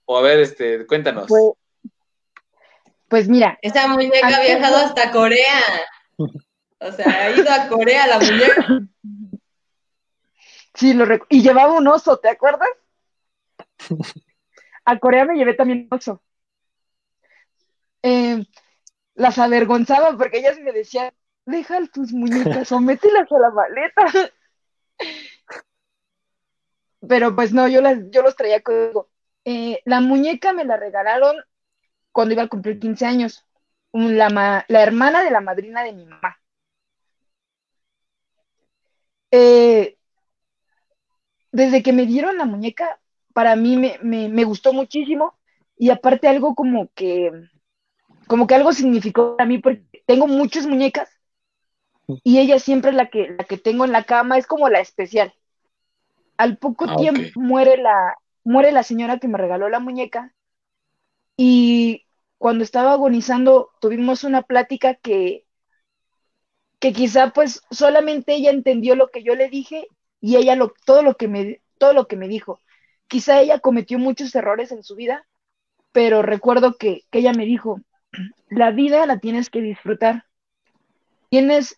[0.05, 1.27] o, a ver, este, cuéntanos.
[1.27, 1.53] Pues,
[3.09, 3.59] pues mira.
[3.63, 5.63] Esa muñeca ha viajado hasta Corea.
[6.19, 8.81] O sea, ha ido a Corea la muñeca.
[10.75, 12.69] Sí, lo y llevaba un oso, ¿te acuerdas?
[14.85, 16.23] A Corea me llevé también un oso.
[18.03, 18.45] Eh,
[19.19, 21.13] las avergonzaba porque ellas me decían,
[21.45, 24.31] deja tus muñecas o mételas a la maleta.
[27.09, 29.11] Pero pues no, yo, las, yo los traía conmigo.
[29.45, 31.37] Eh, la muñeca me la regalaron
[32.13, 33.45] cuando iba a cumplir 15 años.
[33.93, 36.39] La, la hermana de la madrina de mi mamá.
[39.33, 39.99] Eh,
[41.51, 43.01] desde que me dieron la muñeca,
[43.33, 45.39] para mí me, me, gustó muchísimo
[45.77, 47.33] y aparte algo como que,
[48.29, 51.09] como que algo significó para mí porque tengo muchas muñecas
[52.23, 54.81] y ella siempre es la que, la que tengo en la cama, es como la
[54.81, 55.35] especial.
[56.37, 60.35] Al poco ah, tiempo muere, la, muere la señora que me regaló la muñeca
[61.37, 62.07] y
[62.39, 65.45] cuando estaba agonizando tuvimos una plática que,
[66.79, 69.89] que quizá pues solamente ella entendió lo que yo le dije
[70.21, 72.61] y ella lo, todo lo que me todo lo que me dijo.
[73.07, 75.27] Quizá ella cometió muchos errores en su vida,
[75.93, 77.81] pero recuerdo que, que ella me dijo,
[78.49, 80.25] la vida la tienes que disfrutar.
[81.29, 81.77] Tienes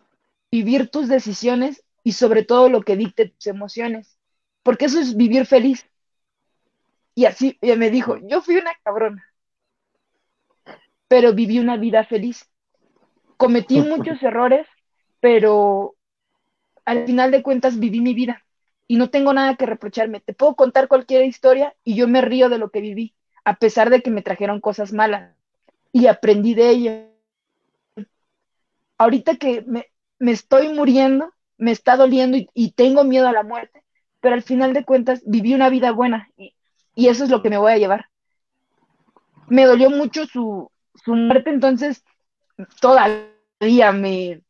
[0.50, 4.18] vivir tus decisiones y sobre todo lo que dicte tus emociones,
[4.62, 5.86] porque eso es vivir feliz.
[7.14, 9.24] Y así me dijo, yo fui una cabrona,
[11.08, 12.48] pero viví una vida feliz.
[13.36, 14.66] Cometí muchos errores,
[15.20, 15.96] pero
[16.84, 18.44] al final de cuentas viví mi vida
[18.86, 20.20] y no tengo nada que reprocharme.
[20.20, 23.14] Te puedo contar cualquier historia y yo me río de lo que viví,
[23.44, 25.39] a pesar de que me trajeron cosas malas
[25.92, 26.92] y aprendí de ello.
[28.98, 29.87] Ahorita que me,
[30.18, 33.83] estoy muriendo, me está doliendo y, tengo miedo a la muerte,
[34.20, 36.55] pero al final de cuentas viví una vida buena y,
[36.96, 38.07] eso es lo que me voy a llevar.
[39.48, 42.05] Me dolió mucho su, su muerte, entonces
[42.81, 44.42] todavía me,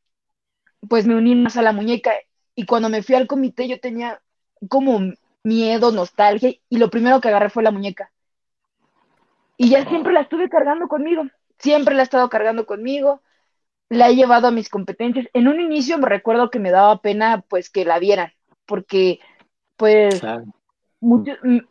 [0.88, 2.12] pues me uní más a la muñeca
[2.54, 4.20] y cuando me fui al comité yo tenía
[4.68, 5.00] como
[5.42, 8.10] miedo, nostalgia y lo primero que agarré fue la muñeca.
[9.60, 11.24] Y ya siempre la estuve cargando conmigo,
[11.58, 13.20] siempre la he estado cargando conmigo,
[13.90, 15.26] la he llevado a mis competencias.
[15.34, 18.32] En un inicio me recuerdo que me daba pena pues que la vieran,
[18.64, 19.20] porque
[19.76, 20.22] pues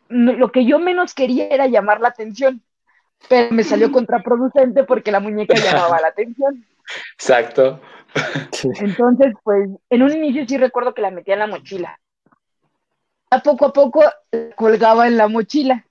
[0.08, 2.62] lo que yo menos quería era llamar la atención,
[3.28, 6.64] pero me salió contraproducente porque la muñeca llamaba la atención.
[7.14, 7.80] Exacto.
[8.80, 11.98] Entonces, pues, en un inicio sí recuerdo que la metía en la mochila.
[13.30, 14.04] A poco a poco
[14.54, 15.86] colgaba en la mochila.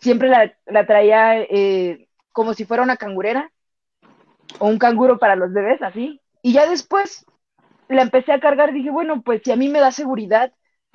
[0.00, 3.50] Siempre la, traía eh, como si fuera una cangurera
[4.58, 6.20] o un canguro para los bebés, así.
[6.42, 7.26] Y ya después
[7.88, 10.52] la empecé a cargar dije, bueno, pues si a mí me da seguridad,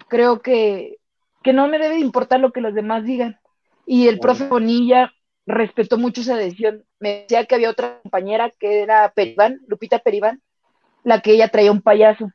[0.08, 0.98] creo que,
[1.44, 3.40] que no me debe importar lo que los demás digan.
[3.86, 5.12] Y el profe Bonilla
[5.46, 6.86] respetó mucho esa decisión.
[7.00, 10.42] Me decía que había otra compañera que era Peribán, Lupita Peribán,
[11.04, 12.32] la que ella traía un payaso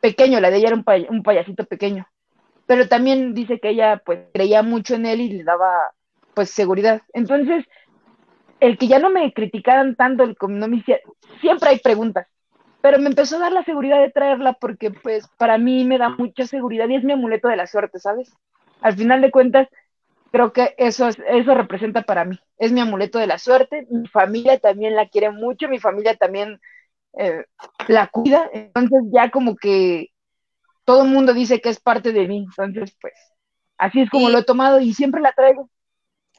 [0.00, 2.06] pequeño, la de ella era un, payasito pequeño.
[2.68, 5.72] Pero también dice que ella pues creía mucho en él y le daba
[6.34, 7.00] pues seguridad.
[7.14, 7.64] Entonces,
[8.60, 11.00] el que ya no me criticaran tanto, el no me hiciera,
[11.40, 12.26] siempre hay preguntas,
[12.82, 16.10] pero me empezó a dar la seguridad de traerla porque pues para mí me da
[16.10, 18.30] mucha seguridad y es mi amuleto de la suerte, ¿sabes?
[18.82, 19.66] Al final de cuentas,
[20.30, 22.38] creo que eso, eso representa para mí.
[22.58, 23.86] Es mi amuleto de la suerte.
[23.90, 26.60] Mi familia también la quiere mucho, mi familia también
[27.18, 27.44] eh,
[27.88, 28.48] la cuida.
[28.52, 30.10] Entonces ya como que
[30.88, 32.46] todo el mundo dice que es parte de mí.
[32.48, 33.12] Entonces, pues,
[33.76, 35.68] así es como lo he tomado y siempre la traigo.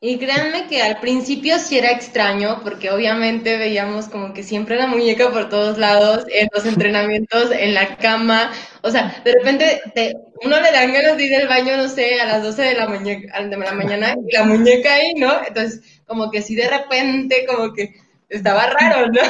[0.01, 4.87] Y créanme que al principio sí era extraño, porque obviamente veíamos como que siempre la
[4.87, 8.51] muñeca por todos lados, en los entrenamientos, en la cama.
[8.81, 12.19] O sea, de repente te, uno le dan ganas de ir al baño, no sé,
[12.19, 15.45] a las 12 de la, muñeca, de la mañana, y la muñeca ahí, ¿no?
[15.47, 17.93] Entonces, como que sí de repente, como que
[18.29, 19.21] estaba raro, ¿no?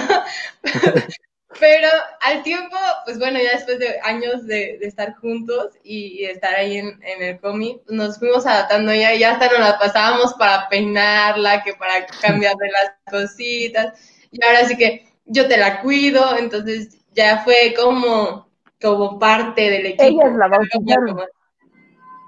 [1.57, 1.87] Pero
[2.21, 6.99] al tiempo, pues bueno, ya después de años de, estar juntos y, estar ahí en,
[7.01, 11.73] el cómic, nos fuimos adaptando ya y ya hasta nos la pasábamos para peinarla, que
[11.73, 13.99] para cambiarle las cositas.
[14.31, 18.47] Y ahora sí que yo te la cuido, entonces ya fue como,
[18.79, 20.03] como parte del equipo.
[20.03, 21.19] Ellas la bautizaron.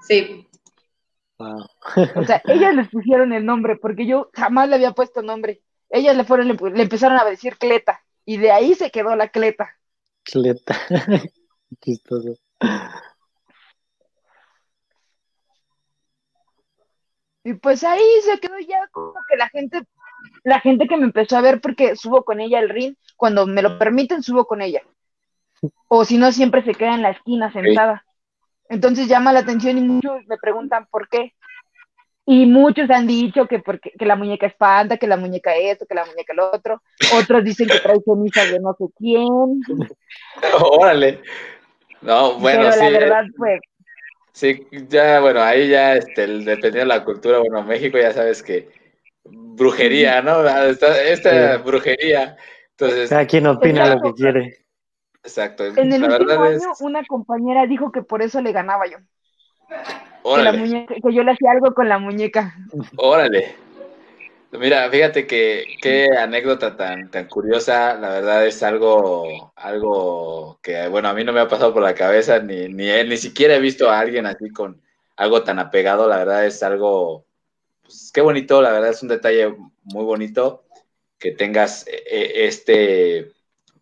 [0.08, 0.48] Sí.
[1.38, 5.62] o sea, ellas les pusieron el nombre, porque yo jamás le había puesto nombre.
[5.90, 8.02] Ellas le fueron, le empezaron a decir Cleta.
[8.24, 9.76] Y de ahí se quedó la cleta.
[10.22, 10.76] Cleta.
[11.80, 12.36] Chistoso.
[17.44, 19.84] Y pues ahí se quedó ya como que la gente
[20.44, 23.62] la gente que me empezó a ver porque subo con ella el ring, cuando me
[23.62, 24.82] lo permiten, subo con ella.
[25.88, 28.04] O si no, siempre se queda en la esquina sentada.
[28.68, 31.34] Entonces llama la atención y muchos me preguntan por qué.
[32.24, 35.94] Y muchos han dicho que porque que la muñeca espanta, que la muñeca esto, que
[35.94, 36.80] la muñeca lo otro.
[37.14, 39.60] Otros dicen que trae cenizas de no sé quién.
[40.62, 41.20] Órale.
[42.00, 42.78] No, bueno, Pero sí.
[42.78, 43.60] la eh, verdad, pues,
[44.32, 48.42] Sí, ya, bueno, ahí ya, este, el- dependiendo de la cultura, bueno, México ya sabes
[48.42, 48.70] que
[49.24, 50.36] brujería, ¿no?
[50.38, 51.62] Ah, Esta, esta Sí.
[51.64, 52.36] brujería.
[52.70, 54.14] Entonces, Cada quien opina lo Exacto.
[54.14, 54.56] que quiere.
[55.22, 55.66] exacto.
[55.66, 58.86] en el la último verdad año es, una compañera dijo que por eso le ganaba
[58.86, 58.98] yo.
[60.22, 60.58] Que, la órale.
[60.58, 62.54] muñeca, que yo le hacía algo con la muñeca.
[62.96, 63.56] Órale.
[64.52, 71.08] Mira, fíjate que qué anécdota tan, tan curiosa, la verdad es algo, algo que, bueno,
[71.08, 73.60] a mí no me ha pasado por la cabeza, ni, ni, he- ni siquiera he
[73.60, 74.82] visto a alguien así con
[75.16, 77.24] algo tan apegado, la verdad es algo,
[77.82, 79.54] pues, qué bonito, la verdad es un detalle
[79.84, 80.64] muy bonito
[81.18, 83.32] que tengas eh, eh, este,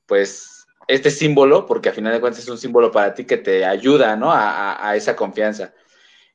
[0.07, 3.65] pues, este símbolo, porque a final de cuentas es un símbolo para ti que te
[3.65, 4.31] ayuda, ¿no?
[4.31, 5.75] A, a- a esa confianza.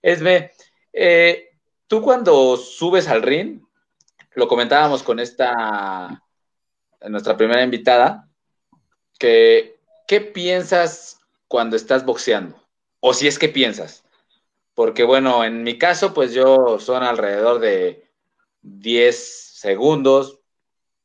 [0.05, 0.51] Esme,
[0.93, 1.49] eh,
[1.87, 3.63] tú cuando subes al ring,
[4.35, 6.23] lo comentábamos con esta,
[7.09, 8.29] nuestra primera invitada,
[9.17, 12.55] que ¿qué piensas cuando estás boxeando?
[12.99, 14.03] O si es que piensas.
[14.75, 18.07] Porque bueno, en mi caso, pues yo son alrededor de
[18.61, 19.17] 10
[19.55, 20.39] segundos,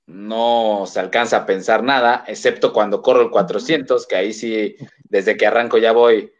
[0.05, 5.39] no se alcanza a pensar nada, excepto cuando corro el 400, que ahí sí, desde
[5.39, 6.35] que arranco ya voy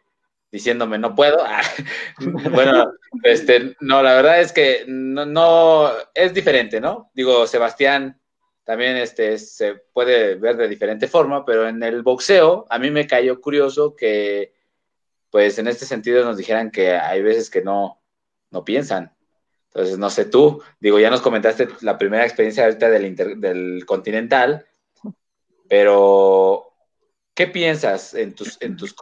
[0.51, 1.43] diciéndome no puedo.
[2.51, 7.11] bueno, este, no, la verdad es que no, no, es diferente, ¿no?
[7.13, 8.19] Digo, Sebastián
[8.63, 13.07] también este, se puede ver de diferente forma, pero en el boxeo a mí me
[13.07, 14.53] cayó curioso que,
[15.29, 18.01] pues en este sentido nos dijeran que hay veces que no,
[18.51, 19.15] no piensan.
[19.67, 23.85] Entonces, no sé tú, digo, ya nos comentaste la primera experiencia ahorita del, inter, del
[23.85, 24.65] Continental,
[25.69, 26.70] pero
[27.33, 28.95] ¿qué piensas en tus, en tus,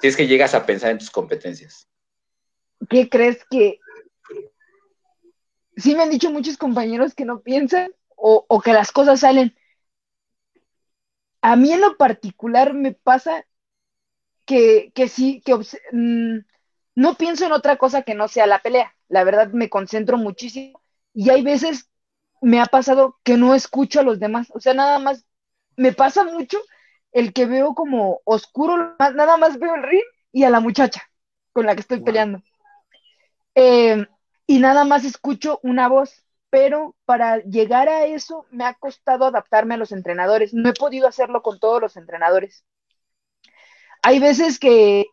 [0.00, 1.88] si es que llegas a pensar en tus competencias?
[2.88, 3.80] ¿Qué crees que
[5.76, 9.56] sí me han dicho muchos compañeros que no piensan o, que las cosas salen?
[11.42, 13.46] A mí en lo particular me pasa
[14.46, 15.54] que, que sí, que
[15.92, 16.38] mmm,
[16.94, 18.94] no pienso en otra cosa que no sea la pelea.
[19.08, 20.80] La verdad me concentro muchísimo
[21.12, 21.90] y hay veces
[22.40, 24.48] me ha pasado que no escucho a los demás.
[24.54, 25.26] O sea, nada más
[25.76, 26.58] me pasa mucho
[27.14, 31.02] el que veo como oscuro, nada más veo el ring y a la muchacha
[31.52, 32.04] con la que estoy wow.
[32.04, 32.42] peleando.
[33.54, 34.04] Eh,
[34.48, 39.74] y nada más escucho una voz, pero para llegar a eso me ha costado adaptarme
[39.74, 40.52] a los entrenadores.
[40.52, 42.64] No he podido hacerlo con todos los entrenadores.
[44.02, 45.06] Hay veces que,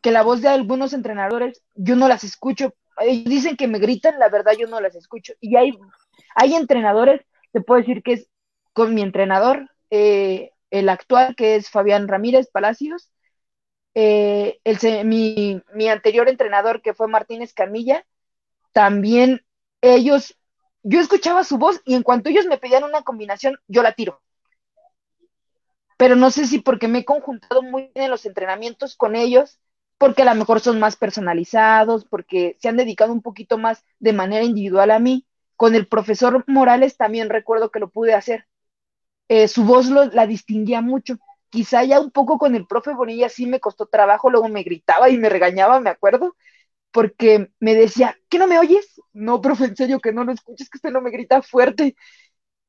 [0.00, 2.74] que la voz de algunos entrenadores yo no las escucho.
[2.98, 5.34] Ellos dicen que me gritan, la verdad yo no las escucho.
[5.40, 5.72] Y hay,
[6.34, 8.28] hay entrenadores, te puedo decir que es
[8.72, 13.12] con mi entrenador, eh, el actual, que es Fabián Ramírez Palacios,
[13.94, 14.58] eh,
[15.04, 18.06] mi, mi, anterior entrenador, que fue Martínez Camilla,
[18.72, 19.44] también
[19.82, 20.34] ellos,
[20.82, 24.22] yo escuchaba su voz y en cuanto ellos me pedían una combinación, yo la tiro.
[25.98, 29.60] Pero no sé si porque me he conjuntado muy bien en los entrenamientos con ellos,
[29.98, 34.14] porque a lo mejor son más personalizados, porque se han dedicado un poquito más de
[34.14, 35.26] manera individual a mí.
[35.54, 38.46] Con el profesor Morales también recuerdo que lo pude hacer.
[39.34, 41.16] Eh, su voz lo, la distinguía mucho.
[41.48, 45.08] Quizá ya un poco con el profe Bonilla sí me costó trabajo, luego me gritaba
[45.08, 46.36] y me regañaba, me acuerdo,
[46.90, 49.00] porque me decía, ¿qué no me oyes?
[49.14, 51.96] No, profe, en serio que no lo escuches, que usted no me grita fuerte.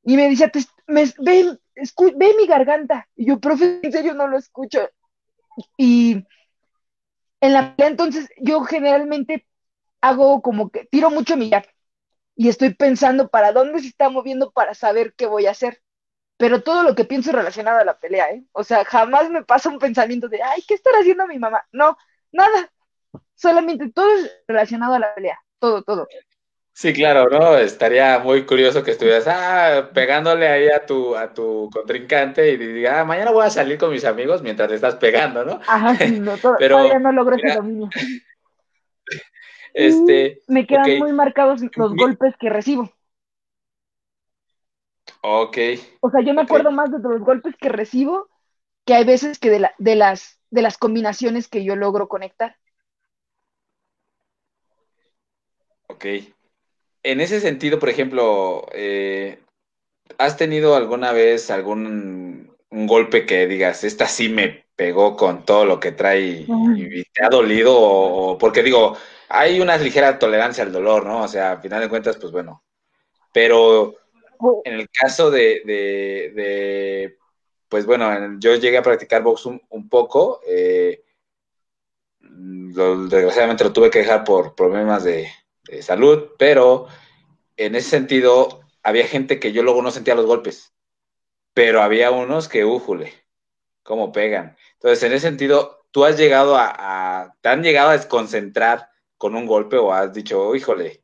[0.04, 0.50] Y me decía,
[0.88, 1.60] me, ve,
[2.16, 3.10] ve mi garganta.
[3.18, 4.90] Y yo, profe, en serio no lo escucho.
[5.78, 6.24] Y
[7.42, 9.46] en la entonces yo generalmente
[10.00, 11.76] hago como que tiro mucho mi jack
[12.38, 15.83] y estoy pensando para dónde se está moviendo para saber qué voy a hacer.
[16.44, 18.44] Pero todo lo que pienso es relacionado a la pelea, ¿eh?
[18.52, 21.66] O sea, jamás me pasa un pensamiento de, ay, ¿qué estará haciendo mi mamá?
[21.72, 21.98] No,
[22.34, 22.70] nada.
[23.34, 25.40] Solamente todo es relacionado a la pelea.
[25.58, 26.06] Todo, todo.
[26.74, 27.56] Sí, claro, ¿no?
[27.56, 33.00] Estaría muy curioso que estuvieras ah, pegándole ahí a tu, a tu contrincante y diga,
[33.00, 35.62] ah, mañana voy a salir con mis amigos mientras le estás pegando, ¿no?
[35.66, 37.90] Ajá, sí, no, Pero, todavía no logro mira, ese dominio.
[39.76, 41.00] Este, y me quedan okay.
[41.00, 42.93] muy marcados los golpes que recibo.
[45.26, 45.58] Ok.
[46.02, 46.76] O sea, yo me acuerdo okay.
[46.76, 48.30] más de los golpes que recibo
[48.86, 52.58] que hay veces que de, la, de, las, de las combinaciones que yo logro conectar.
[55.88, 56.06] Ok.
[57.04, 59.40] En ese sentido, por ejemplo, eh,
[60.18, 65.64] ¿has tenido alguna vez algún un golpe que digas, esta sí me pegó con todo
[65.64, 67.74] lo que trae y, y te ha dolido?
[67.80, 68.98] O, porque digo,
[69.30, 71.22] hay una ligera tolerancia al dolor, ¿no?
[71.22, 72.64] O sea, a final de cuentas, pues bueno.
[73.32, 73.96] Pero
[74.66, 77.18] en el caso de,
[77.70, 81.04] pues bueno, yo llegué a practicar box un, poco, eh,
[82.20, 85.30] desgraciadamente lo tuve que dejar por problemas de,
[85.82, 86.88] salud, pero
[87.58, 90.74] en ese sentido había gente que yo luego no sentía los golpes,
[91.54, 93.14] pero había unos que, újule,
[93.82, 94.58] cómo pegan.
[94.74, 96.74] Entonces, en ese sentido, tú has llegado a,
[97.24, 101.03] a, te han llegado a desconcentrar con un golpe o has dicho, híjole,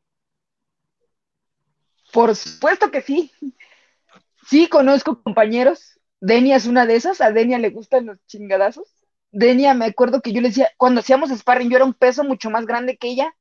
[2.12, 3.32] por supuesto que sí.
[4.46, 5.98] Sí, conozco compañeros.
[6.20, 7.20] Denia es una de esas.
[7.20, 8.88] A Denia le gustan los chingadazos.
[9.32, 12.50] Denia, me acuerdo que yo le decía, cuando hacíamos sparring, yo era un peso mucho
[12.50, 13.34] más grande que ella.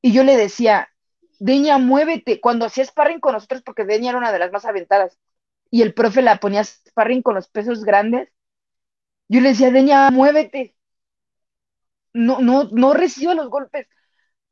[0.00, 0.88] Y yo le decía,
[1.38, 2.40] Denia, muévete.
[2.40, 5.18] Cuando hacía sparring con nosotros, porque Denia era una de las más aventadas,
[5.70, 8.28] y el profe la ponía sparring con los pesos grandes,
[9.28, 10.76] yo le decía, Denia, muévete.
[12.14, 13.86] No, no, no reciba los golpes.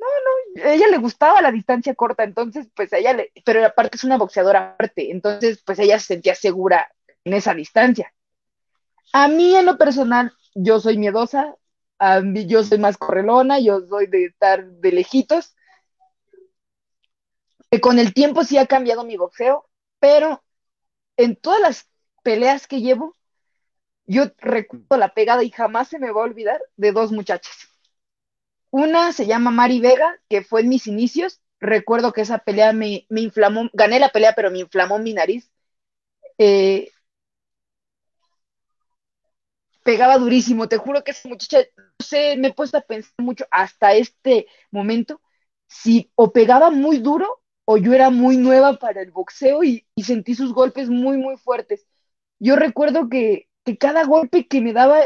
[0.01, 3.97] No, no, a ella le gustaba la distancia corta, entonces, pues ella le, pero aparte
[3.97, 6.91] es una boxeadora aparte, entonces, pues ella se sentía segura
[7.25, 8.13] en esa distancia.
[9.13, 11.55] A mí, en lo personal, yo soy miedosa,
[11.99, 15.55] a mí, yo soy más correlona, yo soy de estar de lejitos.
[17.83, 20.43] con el tiempo sí ha cambiado mi boxeo, pero
[21.19, 21.89] en todas las
[22.23, 23.17] peleas que llevo,
[24.07, 27.70] yo recuerdo la pegada y jamás se me va a olvidar de dos muchachas.
[28.71, 31.41] Una se llama Mari Vega, que fue en mis inicios.
[31.61, 35.51] Recuerdo que esa pelea me, inflamó, gané la pelea, pero me inflamó mi nariz.
[36.39, 36.91] Eh,
[39.83, 43.45] pegaba durísimo, te juro que esa muchacha, no sé, me he puesto a pensar mucho
[43.51, 45.21] hasta este momento,
[45.69, 50.35] si o pegaba muy duro o yo era muy nueva para el boxeo y, sentí
[50.35, 51.87] sus golpes muy, muy fuertes.
[52.39, 55.01] Yo recuerdo que, que cada golpe que me daba,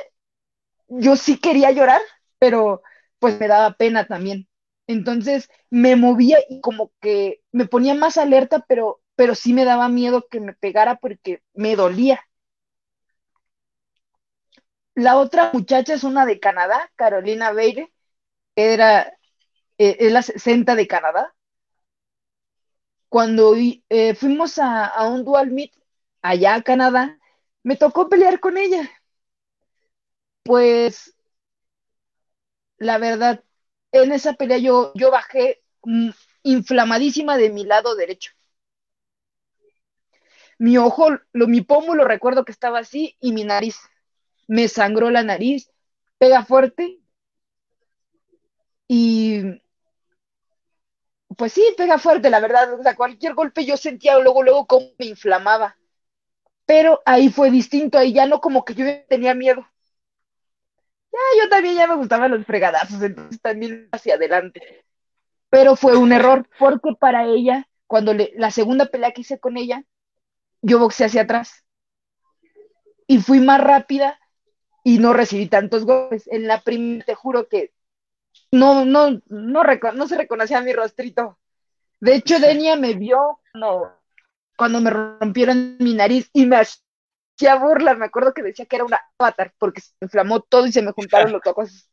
[0.89, 2.01] yo sí quería llorar,
[2.39, 2.83] pero
[3.25, 4.49] pues me daba pena también.
[4.87, 9.89] Entonces me movía y como que me ponía más alerta, pero, pero sí me daba
[9.89, 12.21] miedo que me pegara porque me dolía.
[14.95, 17.95] La otra muchacha es una de Canadá, Carolina Beire,
[18.57, 19.09] era,
[19.79, 21.35] eh, es la 60 de Canadá.
[23.09, 23.55] Cuando
[23.89, 25.73] eh, fuimos a, un dual meet
[26.21, 27.19] allá Canadá,
[27.63, 28.91] me tocó pelear con ella.
[30.43, 31.15] Pues
[32.85, 33.43] la verdad,
[33.93, 36.11] en esa pelea yo, yo bajé mm,
[36.43, 38.33] inflamadísima de mi lado derecho.
[40.59, 43.77] Mi ojo, lo, mi pómulo recuerdo que estaba así y mi nariz.
[44.49, 45.71] Me sangró la nariz,
[46.19, 47.01] pega fuerte
[48.89, 49.61] y
[51.37, 52.75] pues sí, pega fuerte, la verdad.
[52.75, 55.77] O sea, cualquier golpe yo sentía luego, luego cómo me inflamaba.
[56.67, 59.67] Pero ahí fue distinto, ahí ya no como que yo tenía miedo
[61.41, 64.85] yo también ya me gustaban los fregadazos, entonces también hacia adelante.
[65.51, 69.57] Pero fue un error, porque para ella, cuando le, la segunda pelea que hice con
[69.57, 69.85] ella,
[70.63, 71.65] yo boxeé hacia atrás.
[73.07, 74.19] Y fui más rápida
[74.83, 76.27] y no recibí tantos golpes.
[76.29, 77.73] En la primera, te juro que
[78.51, 81.39] no, no, no, no se reconocía mi rostrito.
[82.01, 83.93] De hecho, Denia me vio no,
[84.57, 86.57] cuando me rompieron mi nariz y me
[87.37, 90.73] hacía burla, me acuerdo que decía que era una avatar porque se inflamó todo y
[90.73, 91.91] se me juntaron los ojos.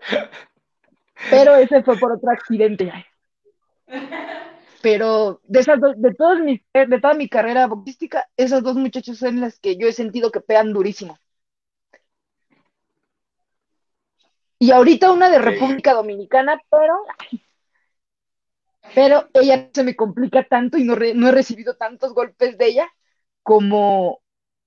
[1.30, 2.92] Pero ese fue por otro accidente.
[4.82, 9.40] Pero de esas de todos mis, de toda mi carrera boxística, esos dos muchachos son
[9.40, 11.16] las que yo he sentido que pegan durísimo.
[14.58, 16.94] Y ahorita una de República Dominicana, pero
[18.94, 22.92] pero ella se me complica tanto y no, no he recibido tantos golpes de ella
[23.42, 24.20] como,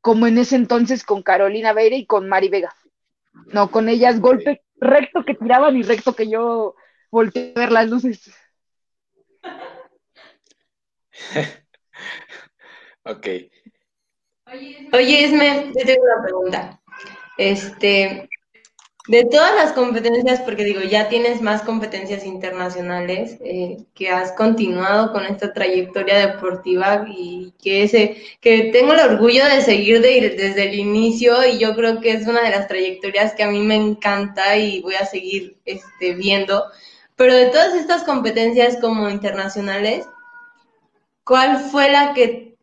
[0.07, 2.73] como en ese entonces con Carolina Beire y con Mari Vega.
[3.47, 6.77] No, con ellas golpe recto que tiraban y recto que yo
[7.11, 8.33] volteé a ver las luces.
[13.03, 13.27] ok.
[14.93, 16.81] Oye, Esme, te tengo una pregunta.
[17.37, 18.29] Este,
[19.07, 25.13] de todas las competencias, porque digo, ya tienes más competencias internacionales, eh, que has continuado
[25.13, 30.75] con esta trayectoria deportiva y que, ese, que tengo el orgullo de seguir desde el
[30.75, 34.57] inicio y yo creo que es una de las trayectorias que a mí me encanta
[34.57, 36.65] y voy a seguir este, viendo.
[37.15, 40.05] Pero de todas estas competencias como internacionales,
[41.23, 42.57] ¿cuál fue la que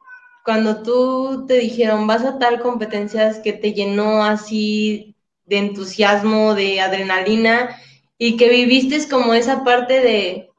[0.45, 5.14] cuando tú te dijeron vas a tal competencias que te llenó así
[5.47, 7.77] de entusiasmo, de adrenalina
[8.19, 10.51] y que viviste como esa parte de,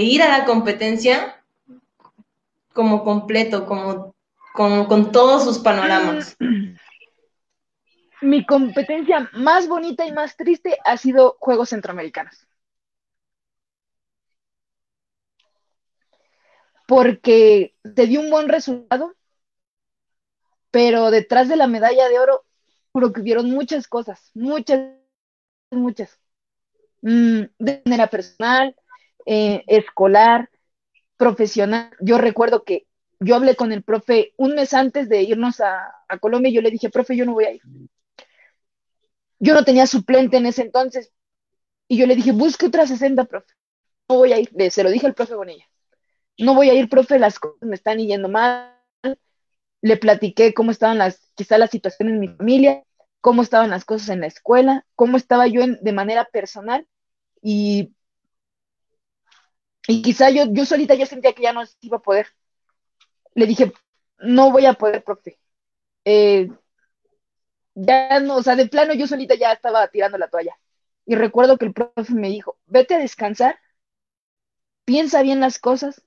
[0.00, 1.42] ir a la competencia
[2.72, 4.14] como completo, como,
[4.52, 6.36] con todos sus panoramas.
[8.22, 12.46] Mi competencia más bonita y más triste ha sido Juegos Centroamericanos.
[16.86, 19.14] porque te dio un buen resultado,
[20.70, 22.44] pero detrás de la medalla de oro,
[22.96, 24.80] creo que muchas cosas, muchas,
[25.70, 26.18] muchas.
[27.02, 28.74] Mm, de manera personal,
[29.26, 30.48] eh, escolar,
[31.16, 31.90] profesional.
[32.00, 32.86] Yo recuerdo que
[33.20, 36.62] yo hablé con el profe un mes antes de irnos a, a Colombia y yo
[36.62, 37.62] le dije, profe, yo no voy a ir.
[39.38, 41.12] Yo no tenía suplente en ese entonces.
[41.88, 43.52] Y yo le dije, busque otra 60, profe.
[44.08, 44.50] No voy a ir.
[44.70, 45.66] Se lo dije al profe Bonilla.
[46.38, 48.75] No voy a ir, profe, las cosas me están yendo mal.
[49.86, 52.82] Le platiqué cómo estaban las, quizá la situación en mi familia,
[53.20, 56.86] cómo estaban las cosas en la escuela, cómo estaba yo en, de manera personal.
[57.42, 57.94] Y,
[59.88, 62.26] y quizá yo, yo solita yo sentía que ya no iba a poder.
[63.34, 63.72] Le dije,
[64.18, 65.38] no voy a poder, profe.
[66.04, 66.50] Eh,
[67.74, 70.56] ya no, o sea, de plano yo solita ya estaba tirando la toalla.
[71.04, 73.58] Y recuerdo que el profe me dijo, vete a descansar,
[74.86, 76.02] piensa bien las cosas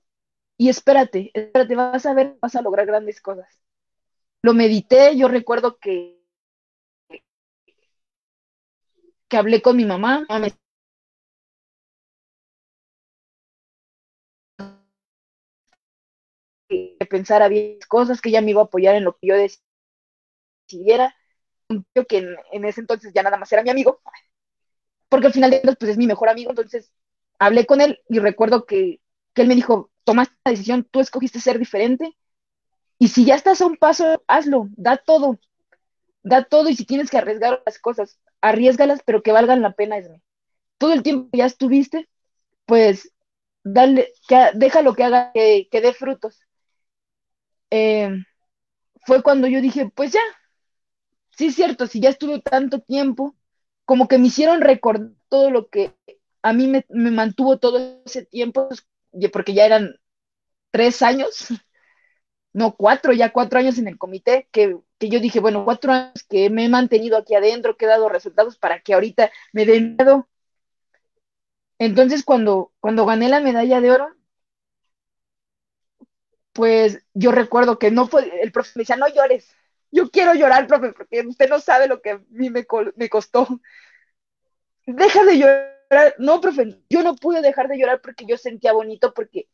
[0.58, 3.48] y espérate, espérate, vas a ver, vas a lograr grandes cosas.
[4.42, 6.20] Lo medité, yo recuerdo que
[9.28, 10.26] que hablé con mi mamá,
[16.68, 19.34] que pensara bien cosas, que ella me iba a apoyar en lo que yo
[20.66, 21.14] decidiera.
[22.08, 22.18] Que
[22.52, 24.00] en, ese entonces ya nada más era mi amigo,
[25.08, 26.92] porque al final de cuentas pues es mi mejor amigo, entonces
[27.38, 29.00] hablé con él y recuerdo que,
[29.36, 32.16] él me dijo, tomaste la decisión, tú escogiste ser diferente,
[33.00, 35.40] y si ya estás a un paso, hazlo, da todo,
[36.22, 39.96] da todo, y si tienes que arriesgar las cosas, arriesgalas, pero que valgan la pena,
[39.96, 40.20] Esme.
[40.76, 42.10] Todo el tiempo que ya estuviste,
[42.66, 43.10] pues
[43.64, 46.40] dale, que, déjalo que haga, que, que dé frutos.
[47.70, 48.10] Eh,
[49.06, 50.20] fue cuando yo dije, pues ya,
[51.38, 53.34] sí es cierto, si ya estuve tanto tiempo,
[53.86, 55.94] como que me hicieron recordar todo lo que
[56.42, 58.68] a mí me, mantuvo todo ese tiempo,
[59.32, 59.96] porque ya eran
[60.70, 61.48] tres años,
[62.52, 66.50] no cuatro, ya cuatro años en el comité, que, yo dije, bueno, cuatro años que
[66.50, 70.28] me he mantenido aquí adentro, que he dado resultados para que ahorita me den miedo.
[71.78, 74.16] Entonces, cuando, cuando gané la medalla de oro,
[76.52, 79.48] pues yo recuerdo que no fue, el profe me decía, no llores,
[79.90, 83.46] yo quiero llorar, profe, porque usted no sabe lo que a mí me, me costó.
[84.86, 86.14] Deja de llorar.
[86.18, 89.48] No, profe, yo no pude dejar de llorar porque yo sentía bonito, porque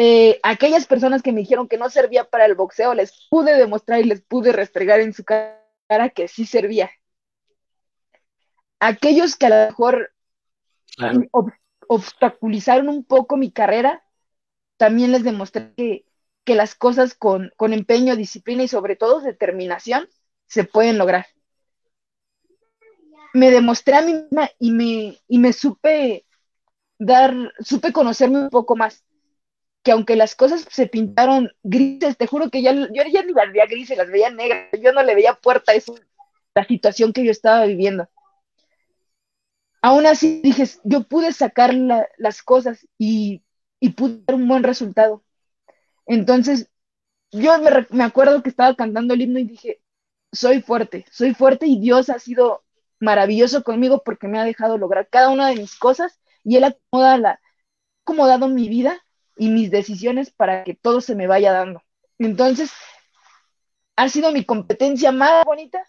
[0.00, 3.98] eh, aquellas personas que me dijeron que no servía para el boxeo, les pude demostrar
[3.98, 6.88] y les pude restregar en su cara que sí servía.
[8.78, 10.12] Aquellos que a lo mejor
[11.88, 14.04] obstaculizaron un poco mi carrera,
[14.76, 16.06] también les demostré que,
[16.44, 20.08] que las cosas con, empeño, disciplina y sobre todo determinación
[20.46, 21.26] se pueden lograr.
[23.34, 26.24] Me demostré a mí misma y me, y me supe
[27.00, 29.04] dar, supe conocerme un poco más.
[29.82, 33.52] Que aunque las cosas se pintaron grises, te juro que ya, yo ya ni las
[33.52, 34.68] veía grises, las veía negras.
[34.82, 35.94] Yo no le veía puerta a eso,
[36.54, 38.08] la situación que yo estaba viviendo.
[39.80, 41.72] Aún así dije, yo pude sacar
[42.18, 43.44] las cosas y,
[43.80, 45.24] y pude dar un buen resultado.
[46.06, 46.70] Entonces,
[47.30, 47.52] yo
[47.90, 49.82] me, acuerdo que estaba cantando el himno y dije,
[50.32, 52.64] soy fuerte, soy fuerte y Dios ha sido
[53.00, 56.76] maravilloso conmigo porque me ha dejado lograr cada una de mis cosas y Él ha
[58.04, 58.98] acomodado mi vida
[59.38, 61.82] y mis decisiones para que todo se me vaya dando.
[62.18, 62.70] Entonces,
[63.96, 65.82] ha sido mi competencia más bonita,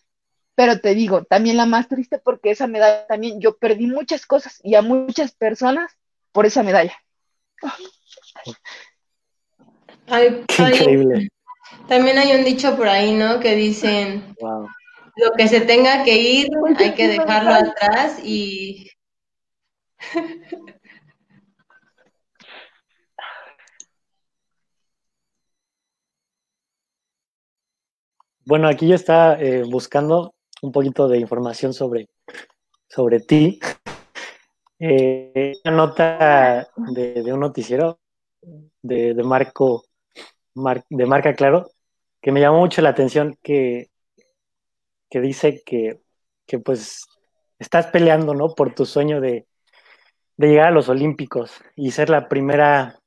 [0.55, 4.59] pero te digo, también la más triste porque esa medalla también, yo perdí muchas cosas
[4.63, 5.97] y a muchas personas
[6.31, 6.95] por esa medalla.
[10.57, 11.29] increíble.
[11.87, 13.39] También hay un dicho por ahí, ¿no?
[13.39, 14.35] Que dicen,
[15.15, 18.89] lo que se tenga que ir, hay que dejarlo atrás y...
[28.49, 30.33] Bueno, aquí yo estaba eh, buscando
[30.63, 32.09] un poquito de información sobre,
[32.87, 33.59] sobre ti.
[34.81, 37.99] Eh, una nota de, un noticiero
[38.81, 39.83] de, de Marco
[40.89, 41.69] de marca Claro,
[42.21, 43.89] que me llamó mucho la atención que,
[45.09, 45.99] que dice que,
[46.63, 47.05] pues
[47.59, 48.55] estás peleando, ¿no?
[48.55, 49.47] Por tu sueño de,
[50.37, 53.01] llegar a los Olímpicos y ser la primera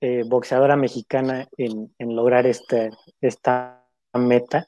[0.00, 2.88] eh, boxeadora mexicana en, lograr este,
[3.20, 3.84] esta
[4.14, 4.66] meta,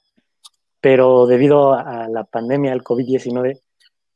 [0.80, 3.60] pero debido a la pandemia, al COVID-19,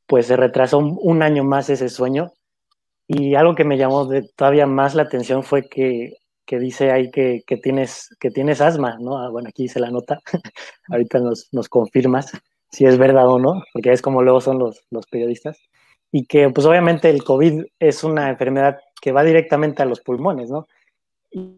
[0.07, 2.33] pues se retrasó un, año más ese sueño.
[3.07, 7.43] Y algo que me llamó todavía más la atención fue que que dice ahí que,
[7.63, 9.19] tienes, que tienes asma, ¿no?
[9.19, 10.21] Ah, bueno, aquí dice la nota,
[10.89, 12.33] ahorita nos, nos, confirmas
[12.71, 15.59] si es verdad o no, porque es como luego son los, los periodistas,
[16.11, 20.51] y que pues obviamente el COVID es una enfermedad que va directamente a los pulmones,
[20.51, 20.67] ¿no?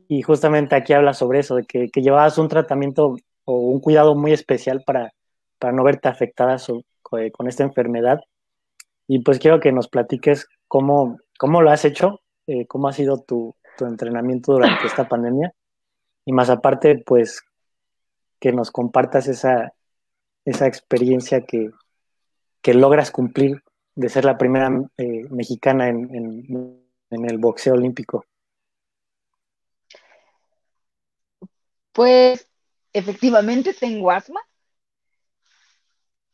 [0.09, 4.15] y justamente aquí habla sobre eso, de que, que, llevabas un tratamiento o un cuidado
[4.15, 5.15] muy especial para,
[5.59, 6.59] para no verte afectada
[7.03, 8.21] con esta enfermedad.
[9.09, 13.23] Y pues quiero que nos platiques cómo, cómo lo has hecho, eh, cómo ha sido
[13.23, 15.53] tu, tu entrenamiento durante esta pandemia.
[16.25, 17.43] Y más aparte, pues
[18.41, 19.73] que nos compartas esa,
[20.45, 21.71] esa experiencia que,
[22.61, 23.63] que logras cumplir
[23.95, 26.15] de ser la primera eh, mexicana en,
[27.11, 28.27] en, el boxeo olímpico?
[31.93, 32.49] Pues
[32.99, 34.41] efectivamente tengo asma.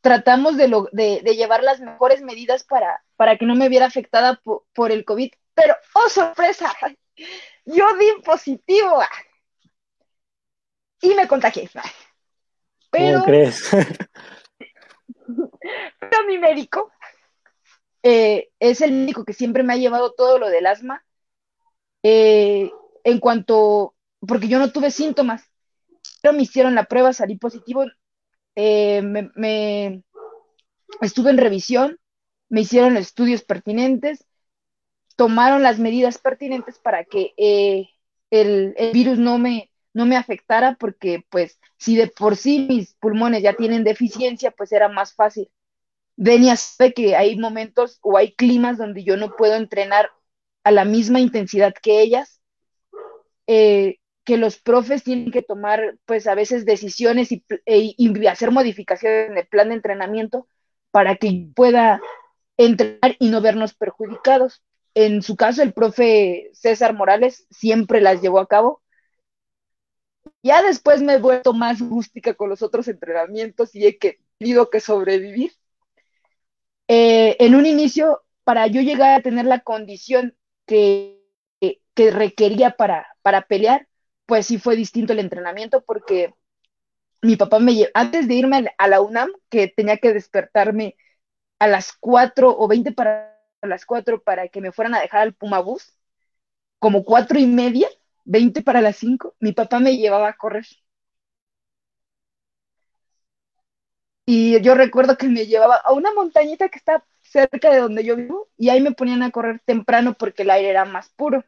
[0.01, 4.41] Tratamos de, lo, de, llevar las mejores medidas para, para que no me viera afectada
[4.43, 6.73] por, por el COVID, pero ¡oh sorpresa!
[7.65, 9.01] Yo di positivo
[11.01, 11.71] y me contagié.
[12.91, 13.71] Pero, ¿Cómo crees?
[16.01, 16.91] pero mi médico
[18.03, 21.05] eh, es el médico que siempre me ha llevado todo lo del asma.
[22.03, 22.71] Eh,
[23.05, 23.95] en cuanto,
[24.27, 25.52] porque yo no tuve síntomas,
[26.31, 27.85] me hicieron la prueba, salí positivo,
[28.55, 30.05] eh, me,
[31.01, 31.99] estuve en revisión,
[32.49, 34.25] me hicieron estudios pertinentes,
[35.17, 37.35] tomaron las medidas pertinentes para que
[38.31, 42.95] el, el, virus no me, no me afectara, porque pues si de por sí mis
[42.95, 45.51] pulmones ya tienen deficiencia, pues era más fácil.
[46.17, 50.11] Denia sabe que hay momentos o hay climas donde yo no puedo entrenar
[50.65, 52.41] a la misma intensidad que ellas,
[53.47, 58.51] eh, que los profes tienen que tomar pues a veces decisiones y, e, y, hacer
[58.51, 60.47] modificaciones en el plan de entrenamiento
[60.91, 62.01] para que pueda
[62.57, 64.63] entrenar y no vernos perjudicados.
[64.95, 68.83] En su caso, el profe César Morales siempre las llevó a cabo.
[70.43, 73.99] Ya después me he vuelto más rústica con los otros entrenamientos y he
[74.39, 75.53] tenido que sobrevivir
[76.89, 81.23] eh, en un inicio, para yo llegar a tener la condición que,
[81.95, 83.89] que requería para, para pelear,
[84.33, 86.33] pues sí fue distinto el entrenamiento porque
[87.21, 90.97] mi papá me llevó, antes de irme a la UNAM, que tenía que despertarme
[91.59, 95.35] a las 4 o 20 para las 4 para que me fueran a dejar al
[95.35, 95.93] Puma Bus,
[96.79, 97.89] como cuatro y media,
[98.25, 100.65] 20 para las 5, mi papá me llevaba a correr.
[104.27, 108.17] Y yo recuerdo que me llevaba a una montañita que está cerca de donde yo
[108.17, 111.45] vivo y ahí me ponían a correr temprano porque el aire era más puro.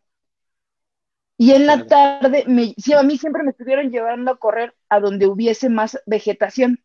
[1.37, 5.01] Y en la tarde, me, sí, a mí siempre me estuvieron llevando a correr a
[5.01, 6.82] donde hubiese más vegetación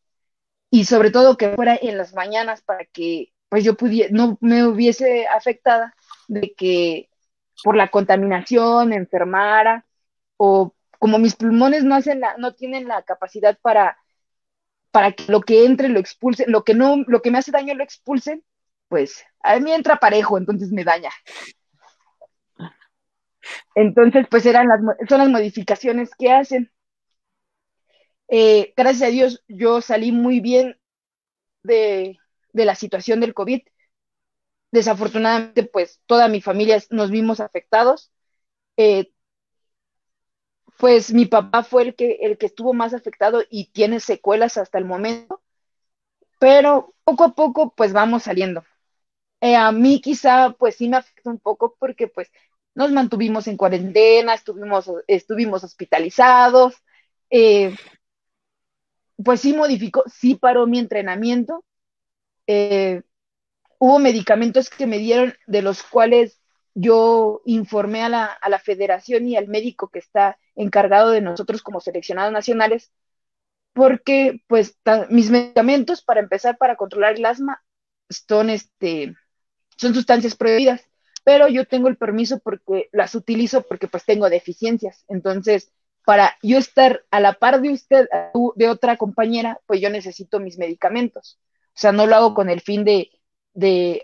[0.72, 4.66] y sobre todo que fuera en las mañanas para que pues yo pudiera, no me
[4.66, 5.96] hubiese afectada
[6.28, 7.10] de que
[7.64, 9.86] por la contaminación enfermara
[10.38, 13.98] o como mis pulmones no hacen la, no tienen la capacidad para
[14.92, 17.76] para que lo que entre lo expulsen, lo que no, lo que me hace daño
[17.76, 18.44] lo expulsen,
[18.88, 21.12] pues a mí entra parejo, entonces me daña.
[23.76, 26.72] Entonces, pues eran las, son las modificaciones que hacen.
[28.28, 30.80] Eh, gracias a Dios, yo salí muy bien
[31.64, 32.18] de,
[32.54, 33.62] de la situación del COVID.
[34.72, 38.12] Desafortunadamente, pues toda mi familia nos vimos afectados.
[38.78, 39.12] Eh,
[40.78, 44.78] pues mi papá fue el que, el que estuvo más afectado y tiene secuelas hasta
[44.78, 45.42] el momento,
[46.40, 48.64] pero poco a poco pues vamos saliendo.
[49.42, 52.32] Eh, a mí quizá pues sí me afectó un poco porque pues
[52.76, 56.76] nos mantuvimos en cuarentena, estuvimos, estuvimos hospitalizados,
[57.30, 57.76] eh,
[59.24, 61.66] pues sí modificó, sí paró mi entrenamiento.
[62.48, 63.02] Eh,
[63.80, 66.40] hubo medicamentos que me dieron de los cuales
[66.74, 71.62] yo informé a la, a la federación y al médico que está encargado de nosotros
[71.62, 72.92] como seleccionados nacionales,
[73.74, 74.78] porque pues
[75.10, 77.64] mis medicamentos para empezar para controlar el asma
[78.10, 79.16] son, este,
[79.78, 80.89] son sustancias prohibidas,
[81.30, 85.06] pero yo tengo el permiso porque las utilizo porque pues tengo deficiencias.
[85.08, 85.72] Entonces,
[86.04, 88.08] para yo estar a la par de usted,
[88.56, 91.40] de otra compañera, pues yo necesito mis medicamentos.
[91.68, 93.12] O sea, no lo hago con el fin de,
[93.54, 94.04] de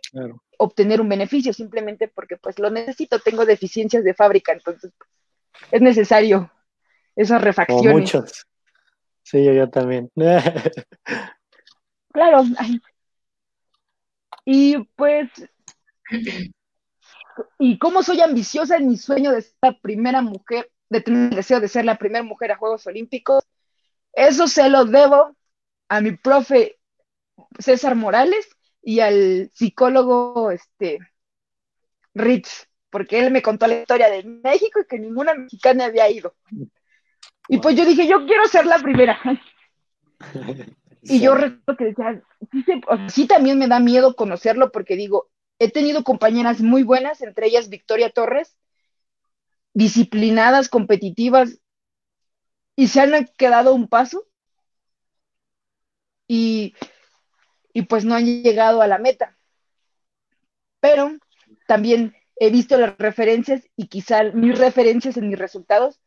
[0.60, 4.94] obtener un beneficio, simplemente porque pues lo necesito, tengo deficiencias de fábrica, entonces
[5.72, 6.52] es necesario
[7.16, 7.92] esas refacciones.
[7.92, 8.46] muchos.
[9.24, 10.12] Sí, yo, también.
[12.14, 12.44] claro.
[14.46, 15.28] Y pues,
[17.60, 21.36] y como soy ambiciosa en mi sueño de ser la primera mujer, de tener el
[21.36, 23.44] deseo de ser la primera mujer a Juegos Olímpicos,
[24.14, 25.36] eso se lo debo
[25.90, 26.80] a mi profe
[27.60, 28.48] César Morales
[28.82, 31.00] y al psicólogo este
[32.14, 36.36] Ritz, porque él me contó la historia de México y que ninguna mexicana había ido.
[37.48, 39.20] Y pues yo dije, yo quiero ser la primera.
[41.02, 42.24] y yo recuerdo que decía,
[43.10, 45.30] sí, también me da miedo conocerlo porque digo,
[45.60, 48.58] he tenido compañeras muy buenas, entre ellas Victoria Torres,
[49.74, 51.60] disciplinadas, competitivas,
[52.76, 54.26] y se han quedado un paso
[56.28, 56.74] y,
[57.74, 59.38] y pues no han llegado a la meta.
[60.80, 61.12] Pero
[61.68, 66.02] también he visto las referencias y quizá mis referencias en mis resultados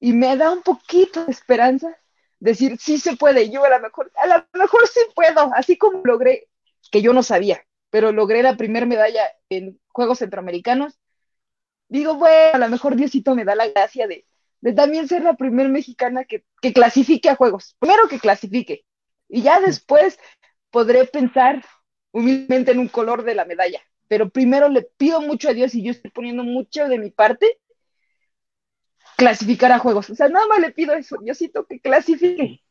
[0.00, 1.96] y me da un poquito de esperanza
[2.40, 6.00] decir, sí se puede, yo a lo mejor, a lo mejor sí puedo, así como
[6.04, 6.48] logré,
[6.90, 10.98] que yo no sabía, pero logré la primera medalla en Juegos Centroamericanos.
[11.88, 14.24] Digo, bueno, a lo mejor Diosito me da la gracia de,
[14.60, 17.76] de también ser la primera mexicana que, que clasifique a Juegos.
[17.78, 18.84] Primero que clasifique,
[19.28, 20.18] y ya después
[20.70, 21.64] podré pensar
[22.12, 23.80] humildemente en un color de la medalla.
[24.08, 27.60] Pero primero le pido mucho a Dios y yo estoy poniendo mucho de mi parte
[29.16, 30.10] clasificar a juegos.
[30.10, 32.62] O sea, nada más le pido eso, siento que clasifique.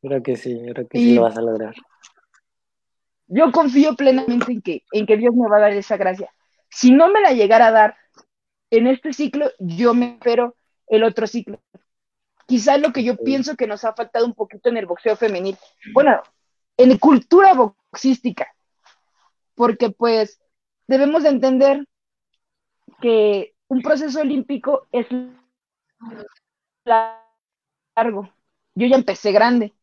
[0.00, 1.74] Creo que sí, creo que sí lo vas a lograr.
[3.28, 6.32] Yo confío plenamente en que, en que Dios me va a dar esa gracia.
[6.70, 7.96] Si no me la llegara a dar
[8.70, 10.56] en este ciclo, yo me espero
[10.86, 11.60] el otro ciclo.
[12.46, 15.56] Quizás lo que yo pienso que nos ha faltado un poquito en el boxeo femenil.
[15.92, 16.22] Bueno,
[16.78, 18.54] en cultura boxística.
[19.54, 20.40] Porque pues
[20.86, 21.86] debemos de entender
[23.00, 25.06] que un proceso olímpico es
[26.84, 28.32] largo.
[28.74, 29.74] Yo ya empecé grande.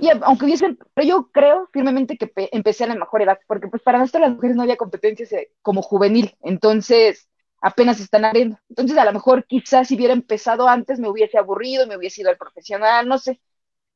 [0.00, 3.82] Y aunque hubiesen, pero yo creo firmemente que empecé a la mejor edad, porque pues
[3.82, 7.28] para nosotros las mujeres no había competencias eh, como juvenil, entonces
[7.60, 8.58] apenas están abriendo.
[8.68, 12.30] Entonces a lo mejor quizás si hubiera empezado antes me hubiese aburrido, me hubiese ido
[12.30, 13.40] al profesional, no sé.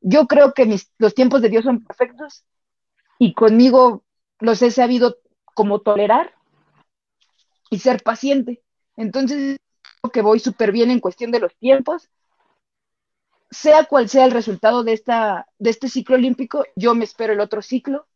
[0.01, 2.45] Yo creo que mis, los tiempos de Dios son perfectos
[3.19, 4.05] y conmigo
[4.41, 5.19] los he sabido
[5.55, 6.35] como tolerar
[7.71, 8.63] y ser paciente.
[8.97, 9.59] Entonces,
[10.01, 12.11] creo que voy súper bien en cuestión de los tiempos.
[13.53, 17.41] Sea cual sea el resultado de, esta, de este ciclo olímpico, yo me espero el
[17.41, 18.07] otro ciclo.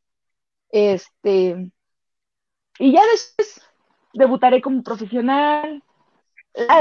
[0.71, 1.71] Este,
[2.79, 3.63] y ya después
[4.13, 5.83] debutaré como profesional,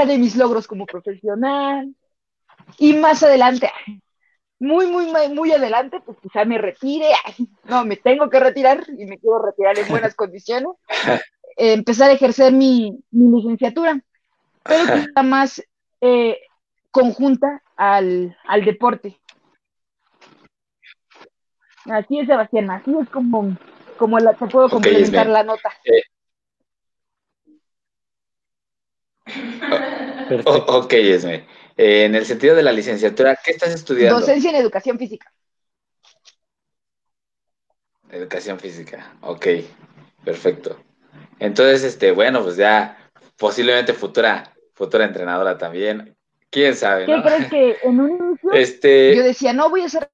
[0.06, 1.94] de mis logros como profesional.
[2.78, 3.70] Y más adelante,
[4.58, 7.10] muy, muy, muy adelante, pues quizá me retire.
[7.64, 10.70] No, me tengo que retirar y me quiero retirar en buenas condiciones.
[11.56, 14.00] empezar a ejercer mi, licenciatura,
[14.62, 15.62] pero quizá más
[16.00, 16.38] eh,
[16.96, 19.20] conjunta al, deporte.
[21.84, 23.56] Así es, Sebastián, así es como,
[23.96, 25.70] como la, te puedo complementar la nota.
[25.84, 26.02] Eh.
[30.46, 31.46] ok, Esme.
[31.76, 34.18] Eh, en el sentido de la licenciatura, ¿qué estás estudiando?
[34.18, 35.32] Docencia en educación física.
[38.10, 39.46] Educación física, ok,
[40.24, 40.80] perfecto.
[41.38, 42.96] Entonces, este, bueno, pues ya
[43.36, 46.15] posiblemente futura, futura entrenadora también.
[46.56, 47.04] ¿Quién sabe?
[47.04, 49.14] ¿Qué crees que en un inicio este...
[49.14, 50.10] yo decía, no voy a ser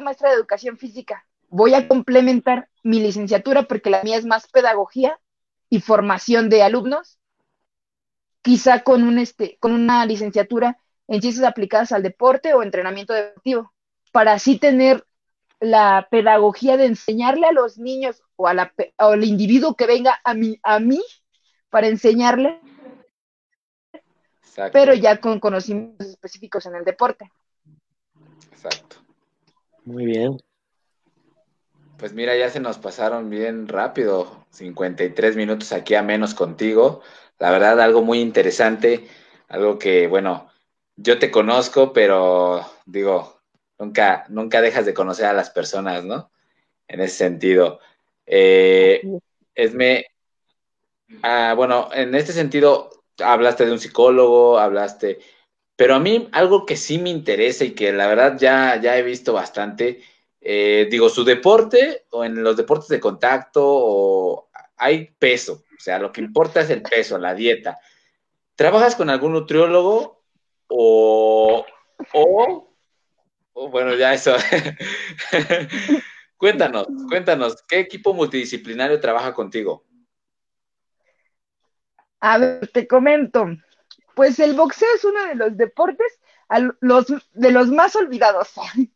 [0.00, 5.20] maestra de educación física, voy a complementar mi licenciatura porque la mía es más pedagogía
[5.68, 7.18] y formación de alumnos,
[8.40, 13.74] quizá con un este, con una licenciatura en ciencias aplicadas al deporte o entrenamiento deportivo,
[14.12, 15.04] para así tener
[15.60, 20.32] la pedagogía de enseñarle a los niños o, a la, al individuo que venga a
[20.32, 21.02] mí, a mí
[21.68, 22.58] para enseñarle,
[24.72, 27.30] pero ya con conocimientos específicos en el deporte.
[28.52, 28.96] Exacto.
[29.84, 30.38] Muy bien.
[31.96, 37.02] Pues mira, ya se nos pasaron bien rápido, 53 minutos aquí a menos contigo.
[37.38, 39.06] La verdad, algo muy interesante,
[39.48, 40.50] algo que, bueno,
[40.96, 43.40] yo te conozco, pero digo,
[43.78, 46.30] nunca, nunca dejas de conocer a las personas, ¿no?
[46.88, 47.80] En ese sentido.
[48.26, 49.02] Eh,
[49.54, 50.06] Esme,
[51.22, 55.18] ah, bueno, en este sentido, hablaste de un psicólogo, hablaste,
[55.76, 59.02] pero a mí algo que sí me interesa y que la verdad ya, ya he
[59.02, 60.02] visto bastante,
[60.40, 65.98] eh, digo, su deporte o en los deportes de contacto o hay peso, o sea,
[65.98, 67.78] lo que importa es el peso, la dieta.
[68.54, 70.22] ¿Trabajas con algún nutriólogo
[70.68, 71.64] o,
[72.12, 74.34] o bueno, ya eso.
[76.36, 79.84] cuéntanos, cuéntanos, ¿qué equipo multidisciplinario trabaja contigo?
[82.20, 83.46] A ver, te comento.
[84.14, 86.20] Pues el boxeo es uno de los deportes
[86.80, 88.52] los, de los más olvidados,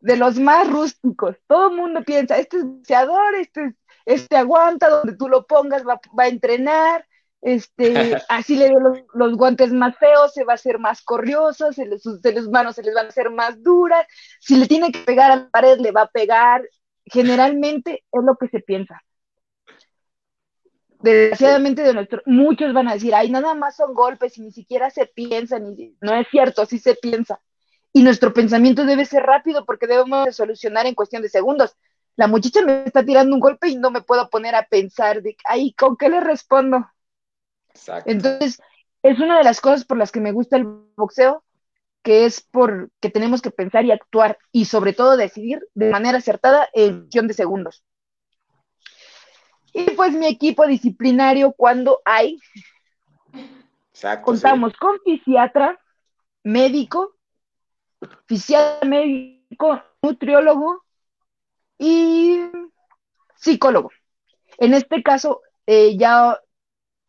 [0.00, 1.36] de los más rústicos.
[1.46, 3.74] Todo el mundo piensa, este es boxeador, este,
[4.04, 7.06] este aguanta, donde tú lo pongas va, va a entrenar,
[7.40, 8.80] este, así le dio
[9.14, 12.76] los, guantes más feos, se va a hacer más corrioso, se les, de las manos
[12.76, 14.06] se les van a hacer más duras,
[14.40, 16.62] si le tiene que pegar a la pared, le va a pegar.
[17.10, 19.00] Generalmente es lo que se piensa.
[21.00, 24.90] Desgraciadamente de nuestro, muchos van a decir, ay, nada más son golpes y ni siquiera
[24.90, 27.40] se piensa, ni, no es cierto, sí se piensa.
[27.92, 31.76] Y nuestro pensamiento debe ser rápido porque debemos de solucionar en cuestión de segundos.
[32.16, 35.36] La muchacha me está tirando un golpe y no me puedo poner a pensar de,
[35.44, 36.84] ay, ¿con qué le respondo?
[38.04, 38.60] Entonces,
[39.02, 40.64] es una de las cosas por las que me gusta el
[40.96, 41.44] boxeo,
[42.02, 46.68] que es porque tenemos que pensar y actuar y sobre todo decidir de manera acertada
[46.72, 47.84] en cuestión de segundos.
[49.72, 52.38] Y pues mi equipo disciplinario, cuando hay,
[54.22, 55.78] contamos con fisiatra,
[56.42, 57.16] médico,
[58.26, 60.84] fisiatra médico, nutriólogo
[61.78, 62.40] y
[63.36, 63.90] psicólogo.
[64.58, 66.40] En este caso, eh, ya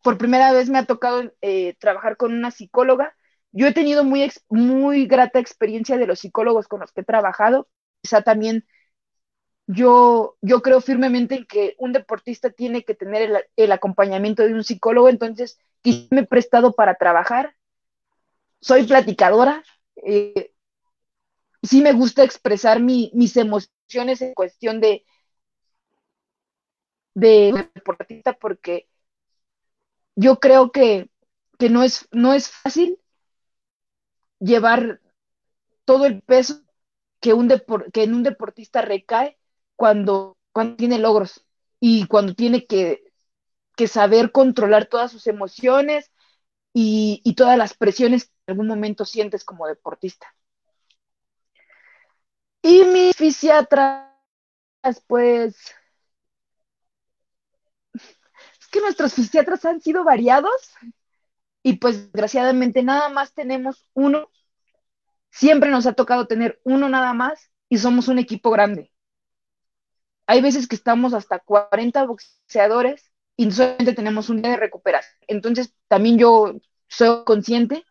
[0.02, 3.14] por primera vez me ha tocado eh, trabajar con una psicóloga.
[3.52, 7.68] Yo he tenido muy, muy grata experiencia de los psicólogos con los que he trabajado.
[8.02, 8.64] Quizá también
[9.72, 14.64] yo, yo creo firmemente en que un deportista tiene que tener el, acompañamiento de un
[14.64, 17.54] psicólogo, entonces quizá me he prestado para trabajar.
[18.60, 19.62] Soy platicadora.
[19.96, 20.52] Eh,
[21.62, 25.04] sí me gusta expresar mis emociones en cuestión de,
[27.14, 28.88] de deportista porque
[30.16, 31.08] yo creo que,
[31.70, 32.98] no, es, no es fácil
[34.40, 35.00] llevar
[35.84, 36.60] todo el peso
[37.20, 37.48] que, un
[37.92, 39.39] que en un deportista recae
[39.80, 41.46] cuando, cuando tiene logros
[41.80, 43.02] y cuando tiene que,
[43.88, 46.10] saber controlar todas sus emociones
[46.74, 50.26] y, y, todas las presiones que en algún momento sientes como deportista.
[52.60, 54.04] Y mis fisiatras,
[55.06, 55.56] pues,
[58.70, 60.74] que nuestros fisiatras han sido variados
[61.62, 64.28] y pues desgraciadamente nada más tenemos uno.
[65.30, 68.89] Siempre nos ha tocado tener uno nada más y somos un equipo grande.
[70.30, 75.18] Hay veces que estamos hasta 40 boxeadores y solamente tenemos un día de recuperación.
[75.26, 76.54] Entonces también yo
[76.86, 77.84] soy consciente.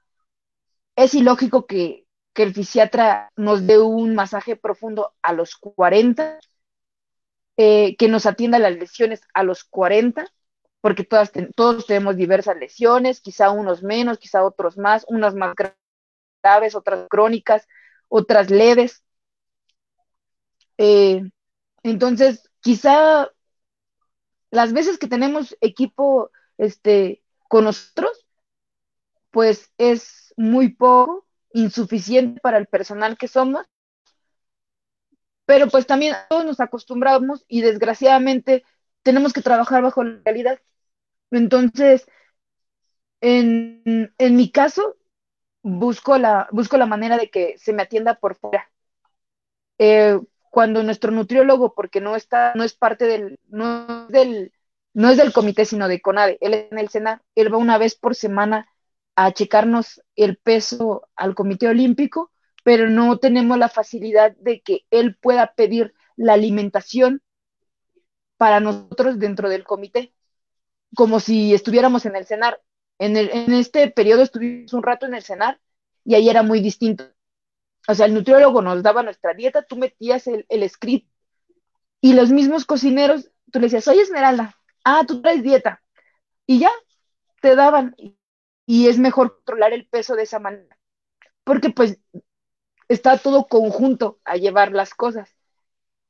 [0.95, 6.39] Es ilógico que, el fisiatra nos dé un masaje profundo a los 40,
[7.57, 10.25] eh, que nos atienda las lesiones a los 40
[10.79, 15.53] porque todos tenemos diversas lesiones, quizá unos menos, quizá otros más, unas más
[16.41, 17.67] graves, otras crónicas,
[18.07, 19.03] otras leves.
[20.77, 21.23] Eh,
[21.83, 23.29] entonces, quizá
[24.51, 28.25] las veces que tenemos equipo este, con nosotros,
[29.31, 33.65] pues es muy poco, insuficiente para el personal que somos,
[35.45, 38.63] pero pues también todos nos acostumbramos y desgraciadamente
[39.01, 40.59] tenemos que trabajar bajo la realidad.
[41.31, 42.05] Entonces,
[43.21, 44.95] en, mi caso,
[45.63, 48.71] busco la, busco la manera de que se me atienda por fuera.
[49.79, 50.19] Eh,
[50.49, 54.53] cuando nuestro nutriólogo, porque no está, no es parte del, no es del,
[54.93, 57.77] no es del comité, sino de CONADE, él es en el SENA, él va una
[57.77, 58.67] vez por semana
[59.15, 62.31] a checarnos el peso al comité olímpico,
[62.63, 67.21] pero no tenemos la facilidad de que él pueda pedir la alimentación
[68.37, 70.13] para nosotros dentro del comité,
[70.95, 72.61] como si estuviéramos en el cenar.
[72.97, 75.59] En, el, en este periodo estuvimos un rato en el cenar
[76.05, 77.05] y ahí era muy distinto.
[77.89, 81.09] O sea, el nutriólogo nos daba nuestra dieta, tú metías el, script
[82.01, 85.81] y los mismos cocineros, tú le decías, oye Esmeralda, ah, tú traes dieta.
[86.45, 86.69] Y ya,
[87.41, 87.95] te daban.
[88.67, 90.77] Y es mejor controlar el peso de esa manera.
[91.43, 91.97] Porque pues
[92.89, 95.35] está todo conjunto a llevar las cosas.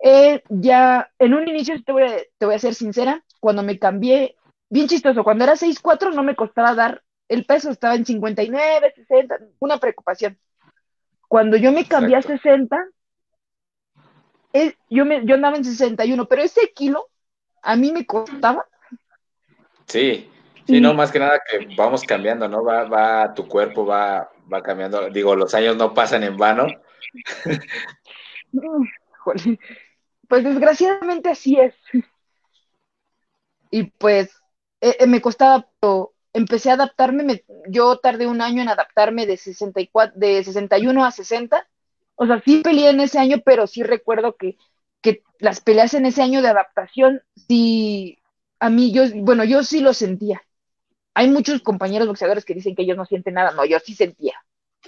[0.04, 3.80] Eh, ya en un inicio, te voy, a, te voy a ser sincera, cuando me
[3.80, 4.36] cambié,
[4.70, 9.40] bien chistoso, cuando era 6'4 no me costaba dar el peso, estaba en 59, 60,
[9.60, 10.38] una preocupación.
[11.30, 12.76] Cuando yo me cambié a 60,
[14.52, 17.08] eh, yo, me, yo andaba en 61, pero ese kilo
[17.62, 18.66] a mí me costaba.
[19.86, 20.28] Sí,
[20.66, 22.64] sí, no, más que nada que vamos cambiando, ¿no?
[22.64, 25.08] Va, va, tu cuerpo va, va cambiando.
[25.12, 26.68] Digo, los años no pasan en vano.
[30.28, 31.74] Pues desgraciadamente así es.
[33.72, 34.30] Y pues
[34.80, 35.68] eh, eh, me costaba,
[36.34, 41.68] empecé a adaptarme, yo tardé un año en adaptarme de 64, de 61 a 60.
[42.16, 44.58] O sea, sí peleé en ese año, pero sí recuerdo que,
[45.02, 48.20] que las peleas en ese año de adaptación, sí,
[48.60, 50.42] a mí, yo, bueno, yo sí lo sentía.
[51.14, 54.34] Hay muchos compañeros boxeadores que dicen que ellos no sienten nada, no, yo sí sentía.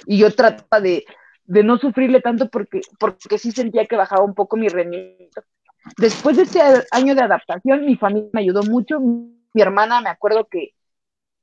[0.05, 1.05] Y yo trataba de,
[1.45, 5.43] de no sufrirle tanto porque, porque sí sentía que bajaba un poco mi rendimiento.
[5.97, 6.61] Después de este
[6.91, 8.99] año de adaptación, mi familia me ayudó mucho.
[8.99, 10.73] Mi hermana, me acuerdo que,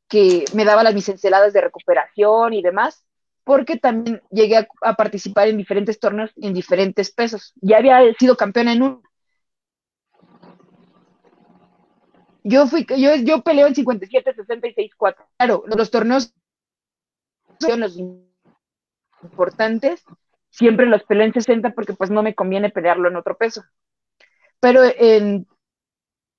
[0.09, 3.05] que me daba las mis de recuperación y demás,
[3.45, 7.53] porque también llegué a, participar en diferentes torneos en diferentes pesos.
[7.61, 9.03] Ya había sido campeona en un.
[12.45, 15.27] Yo fui, yo, yo peleo en 57, 66, 4.
[15.37, 16.35] Claro, los torneos
[19.23, 20.05] importantes,
[20.51, 23.65] siempre los peleo en 60 porque pues no me conviene pelearlo en otro peso.
[24.61, 25.47] Pero en,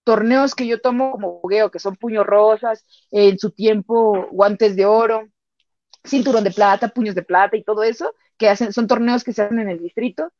[0.03, 4.85] torneos que yo tomo como jugueo, que son puños rosas, en su tiempo guantes de
[4.85, 5.27] oro,
[6.03, 9.43] cinturón de plata, puños de plata y todo eso, que hacen, son torneos que se
[9.43, 10.31] hacen en el distrito.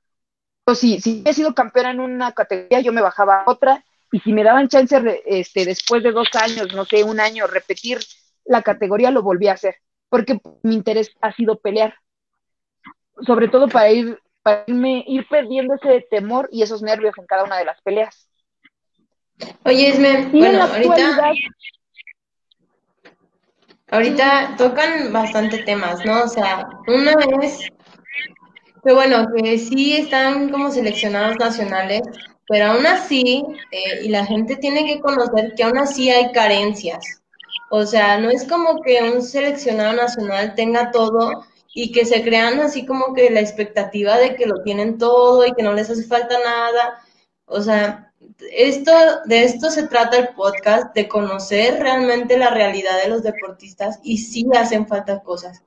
[0.66, 4.20] O si, si he sido campeona en una categoría, yo me bajaba a otra, y
[4.20, 8.00] si me daban chance este, después de dos años, no sé, un año, repetir
[8.46, 9.76] la categoría, lo volví a hacer,
[10.10, 11.96] porque mi interés ha sido pelear,
[13.26, 17.44] sobre todo para ir, para irme, ir perdiendo ese temor y esos nervios en cada
[17.44, 18.29] una de las peleas.
[19.66, 21.32] Oye, Esme, bueno, ahorita,
[23.92, 26.24] ahorita tocan bastante temas, ¿no?
[26.24, 27.60] O sea, una vez
[28.84, 32.02] que bueno, que sí están como seleccionados nacionales,
[32.48, 37.22] pero aún así, eh, y la gente tiene que conocer que aún así hay carencias.
[37.70, 42.60] O sea, no es como que un seleccionado nacional tenga todo y que se crean
[42.60, 46.04] así como que la expectativa de que lo tienen todo y que no les hace
[46.04, 47.00] falta nada.
[47.46, 48.09] O sea,
[48.52, 48.92] esto,
[49.26, 54.18] de esto se trata el podcast, de conocer realmente la realidad de los deportistas y
[54.18, 55.64] sí hacen falta cosas.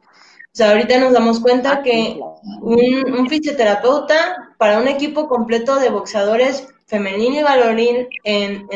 [0.52, 2.20] O sea, ahorita nos damos cuenta ah, que
[2.60, 8.68] un, fisioterapeuta para un equipo completo de boxeadores femenino y valorín en,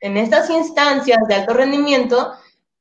[0.00, 2.32] en, estas instancias de alto rendimiento,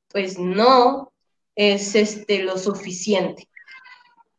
[0.09, 1.11] pues no
[1.55, 3.47] es este, lo suficiente.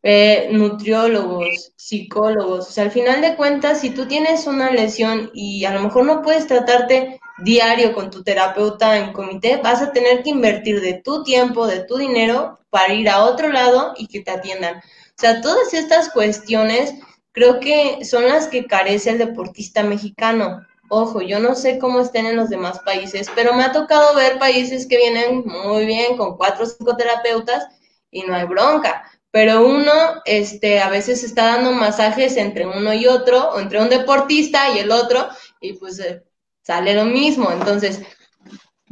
[0.08, 5.64] Eh, nutriólogos, psicólogos, o sea, al final de cuentas, si tú tienes una lesión y
[5.64, 10.22] a lo mejor no puedes tratarte diario con tu terapeuta en comité, vas a tener
[10.22, 14.20] que invertir de tu tiempo, de tu dinero para ir a otro lado y que
[14.20, 14.76] te atiendan.
[14.76, 14.82] O
[15.16, 16.94] sea, todas estas cuestiones
[17.32, 20.64] creo que son las que carece el deportista mexicano.
[20.88, 24.38] Ojo, yo no sé cómo estén en los demás países, pero me ha tocado ver
[24.38, 27.66] países que vienen muy bien con cuatro o cinco terapeutas
[28.12, 29.02] y no hay bronca.
[29.36, 29.92] Pero uno,
[30.24, 34.78] este, a veces está dando masajes entre uno y otro, o entre un deportista y
[34.78, 35.28] el otro,
[35.60, 36.24] y pues eh,
[36.62, 37.52] sale lo mismo.
[37.52, 38.00] Entonces,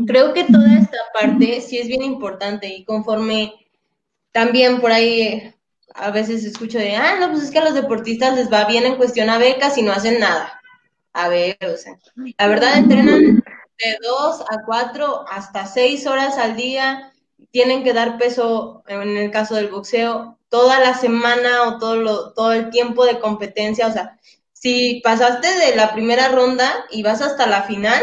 [0.06, 3.54] creo que toda esta parte sí es bien importante y conforme
[4.32, 5.54] también por ahí
[5.94, 8.84] a veces escucho de, ah, no, pues es que a los deportistas les va bien
[8.84, 10.60] en cuestión a becas y no hacen nada.
[11.14, 11.98] A ver, o sea,
[12.36, 17.13] la verdad entrenan de dos a cuatro hasta seis horas al día,
[17.54, 22.32] tienen que dar peso, en el caso del boxeo, toda la semana o todo, lo,
[22.32, 24.18] todo el tiempo de competencia, o sea,
[24.52, 28.02] si pasaste de la primera ronda y vas hasta la final,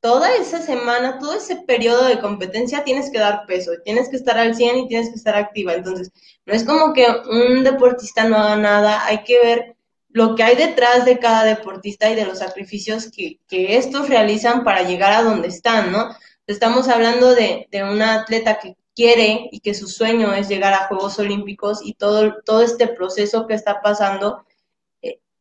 [0.00, 4.36] toda esa semana, todo ese periodo de competencia tienes que dar peso, tienes que estar
[4.36, 5.72] al 100 y tienes que estar activa.
[5.72, 6.10] Entonces,
[6.44, 9.76] no es como que un deportista no haga nada, hay que ver
[10.10, 14.62] lo que hay detrás de cada deportista y de los sacrificios que, que estos realizan
[14.62, 16.14] para llegar a donde están, ¿no?
[16.46, 20.86] Estamos hablando de, de una atleta que quiere y que su sueño es llegar a
[20.88, 24.44] Juegos Olímpicos y todo, todo este proceso que está pasando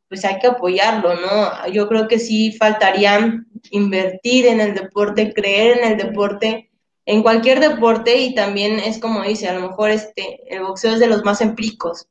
[0.10, 1.68] pues hay que apoyarlo, ¿no?
[1.72, 6.72] Yo creo que sí faltaría invertir en el deporte, creer en el deporte,
[7.06, 11.00] en cualquier deporte y también es como dice, a lo mejor este, el boxeo es
[11.00, 12.08] de los más empíricos.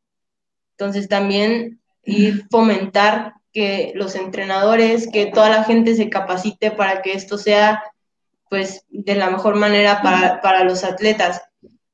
[0.77, 7.15] Entonces también ir fomentar que los entrenadores, que toda la gente se capacite para que
[7.15, 7.83] esto sea
[8.51, 11.43] pues de la mejor manera para, para los atletas.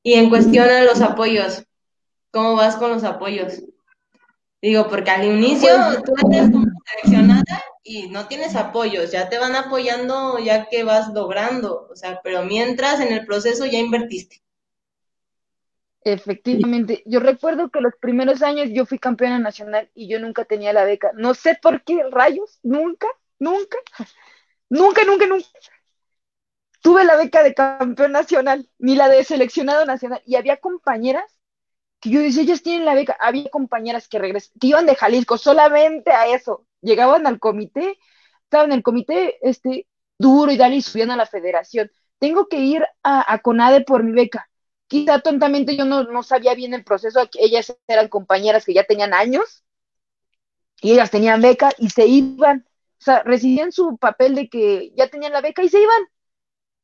[0.03, 1.65] Y en cuestión a los apoyos,
[2.31, 3.63] ¿cómo vas con los apoyos?
[4.61, 9.37] Digo, porque al inicio pues, tú eres como seleccionada y no tienes apoyos, ya te
[9.37, 14.41] van apoyando ya que vas logrando, o sea, pero mientras en el proceso ya invertiste.
[16.01, 20.71] Efectivamente, yo recuerdo que los primeros años yo fui campeona nacional y yo nunca tenía
[20.73, 21.11] la beca.
[21.15, 23.07] No sé por qué, rayos, nunca,
[23.39, 23.77] nunca,
[24.69, 25.47] nunca, nunca, nunca.
[26.85, 30.21] Tuve la beca de campeón nacional, ni la de seleccionado nacional.
[30.23, 31.39] Y había compañeras
[31.99, 33.17] que yo decía, ellas tienen la beca.
[33.19, 36.67] Había compañeras que regresan, que iban de Jalisco solamente a eso.
[36.81, 37.97] Llegaban al comité,
[38.43, 39.87] estaban en el comité este,
[40.19, 41.89] duro y dale y subían a la federación.
[42.19, 44.47] Tengo que ir a, CONADE por mi beca.
[44.85, 49.15] Quizá tontamente yo no, no sabía bien el proceso, ellas eran compañeras que ya tenían
[49.15, 49.63] años
[50.81, 52.67] y ellas tenían beca y se iban.
[52.99, 56.03] O sea, recibían su papel de que ya tenían la beca y se iban.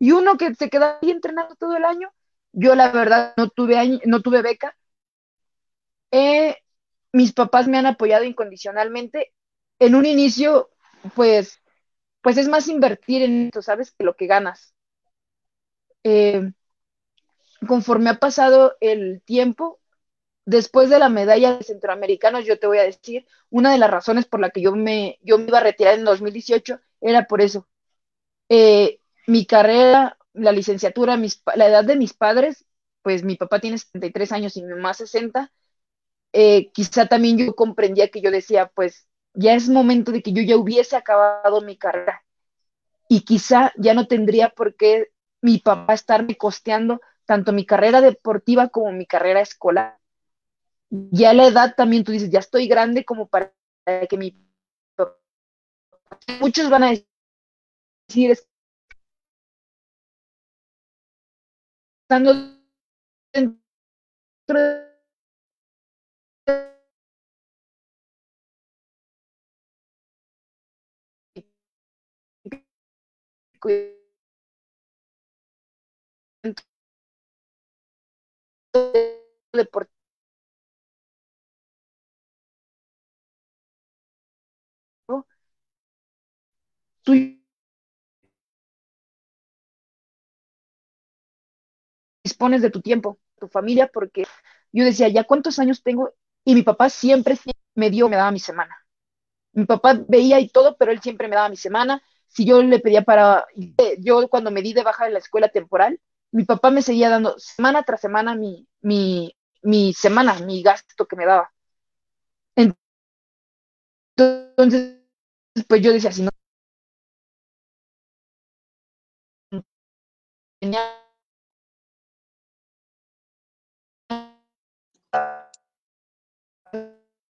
[0.02, 2.12] Y uno que se quedaba ahí entrenando todo el año,
[2.54, 4.76] yo la verdad no tuve, no tuve beca,
[6.12, 6.58] eh,
[7.14, 9.34] mis papás me han apoyado incondicionalmente.
[9.80, 10.70] En un inicio,
[11.16, 11.60] pues,
[12.22, 13.91] pues es más invertir en esto, ¿sabes?
[13.93, 14.76] Que lo que ganas.
[16.04, 16.52] Eh,
[17.68, 19.80] conforme ha pasado el tiempo,
[20.45, 24.28] después de la medalla de centroamericanos, yo te voy a decir, una de las razones
[24.28, 27.68] por la que yo me, yo me iba a retirar en 2018 era por eso.
[28.49, 31.17] Eh, mi carrera, la licenciatura,
[31.55, 32.65] la edad de mis padres,
[33.01, 35.51] pues mi papá tiene 73 años y mi mamá 60,
[36.34, 40.43] eh, quizá también yo comprendía que yo decía, pues ya es momento de que yo
[40.43, 42.24] ya hubiese acabado mi carrera.
[43.07, 45.09] y quizá ya no tendría por qué
[45.41, 49.99] mi papá estarme costeando tanto mi carrera deportiva como mi carrera escolar.
[50.89, 53.53] Ya la edad también tú dices, ya estoy grande como para
[54.09, 54.38] que mi
[56.39, 56.91] muchos van a
[58.07, 58.38] decir
[62.12, 62.34] estando
[63.34, 63.57] dentro
[79.53, 79.91] deportivo
[87.03, 87.14] tú
[92.42, 94.26] dispones de tu tiempo, tu familia, porque
[94.72, 96.12] yo decía, ya cuántos años tengo,
[96.44, 97.38] y mi papá siempre
[97.76, 98.76] me dio, me daba mi semana.
[99.54, 102.02] Mi papá veía y todo, pero él siempre me daba mi semana.
[102.28, 103.46] Si yo le pedía para,
[104.00, 106.00] yo cuando me di de baja de la escuela temporal,
[106.32, 111.16] mi papá me seguía dando semana tras semana mi, mi, mi semana, mi gasto que
[111.18, 111.52] me daba.
[114.18, 115.00] Entonces,
[115.68, 116.32] pues yo decía, si no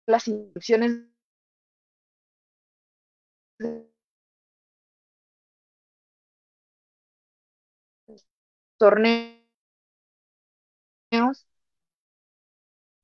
[0.05, 0.91] las instrucciones
[8.77, 9.41] torneos,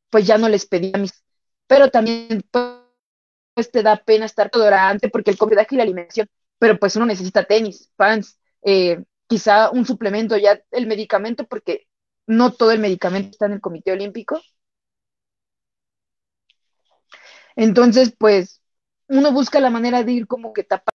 [0.10, 1.24] pues ya no les pedía mis,
[1.68, 2.28] pero también
[3.54, 6.28] pues te da pena estar dorante porque el comida y la alimentación,
[6.60, 11.88] pero pues uno necesita tenis, pants, eh, quizá un suplemento, ya el medicamento, porque
[12.28, 14.39] no todo el medicamento está en el Comité Olímpico.
[17.58, 18.62] Entonces, pues,
[19.10, 20.93] uno busca la manera de ir como que tapar.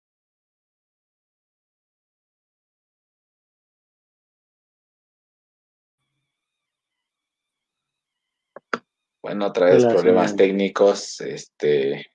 [9.24, 12.12] Bueno, otra vez problemas técnicos, este,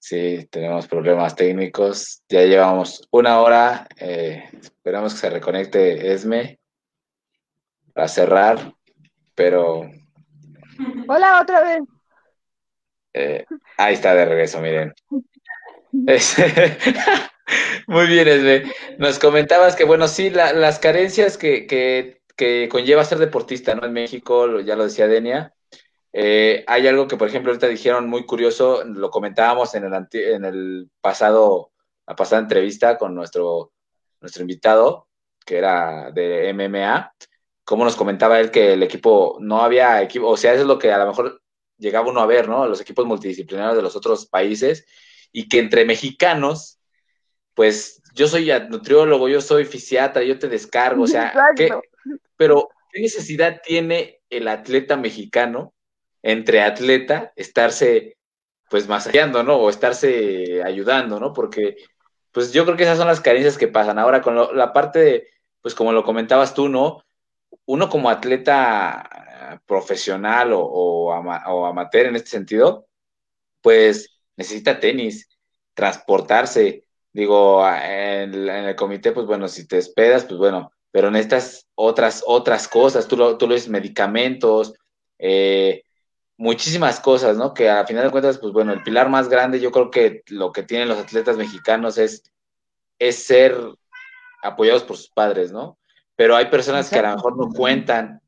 [0.00, 2.22] Sí, tenemos problemas técnicos.
[2.30, 3.86] Ya llevamos una hora.
[3.98, 6.58] Eh, esperamos que se reconecte Esme
[7.92, 8.72] para cerrar,
[9.34, 9.82] pero...
[11.08, 11.97] Hola, otra vez.
[13.18, 13.44] Eh,
[13.76, 14.94] ahí está de regreso, miren.
[17.88, 18.72] Muy bien, Esme.
[18.98, 23.84] Nos comentabas que, bueno, sí, las carencias que, que, conlleva ser deportista, ¿no?
[23.86, 25.52] En México, ya lo decía Denia,
[26.12, 30.44] eh, hay algo que, por ejemplo, ahorita dijeron muy curioso, lo comentábamos en el, en
[30.44, 31.72] el pasado,
[32.06, 33.72] la pasada entrevista con nuestro,
[34.20, 35.08] nuestro invitado,
[35.44, 37.12] que era de MMA,
[37.64, 40.78] cómo nos comentaba él que el equipo no había equipo, o sea, eso es lo
[40.78, 41.42] que a lo mejor
[41.78, 42.66] llegaba uno a ver, ¿no?
[42.66, 44.86] Los equipos multidisciplinarios de los otros países,
[45.32, 46.78] y que entre mexicanos,
[47.54, 51.32] pues yo soy nutriólogo, yo soy fisiatra, yo te descargo, o sea,
[52.36, 55.74] pero ¿qué necesidad tiene el atleta mexicano
[56.22, 58.16] entre atleta estarse
[58.68, 59.56] pues masallando, ¿no?
[59.56, 61.32] O estarse ayudando, ¿no?
[61.32, 61.76] Porque
[62.32, 63.98] pues yo creo que esas son las carencias que pasan.
[63.98, 65.28] Ahora con la parte de,
[65.62, 67.02] pues como lo comentabas tú, ¿no?
[67.64, 69.27] Uno como atleta
[69.66, 71.12] profesional o,
[71.66, 72.86] amateur en este sentido,
[73.60, 75.28] pues necesita tenis,
[75.74, 76.84] transportarse.
[77.12, 82.68] Digo, en, el comité, pues bueno, si te despedas, pues bueno, pero necesitas otras, otras
[82.68, 84.74] cosas, tú lo, tú lo dices, medicamentos,
[85.18, 85.82] eh,
[86.36, 87.52] muchísimas cosas, ¿no?
[87.52, 90.52] Que a final de cuentas, pues bueno, el pilar más grande, yo creo que lo
[90.52, 92.22] que tienen los atletas mexicanos es,
[92.98, 93.56] es ser
[94.42, 95.78] apoyados por sus padres, ¿no?
[96.16, 98.20] Pero hay personas que a lo mejor no cuentan,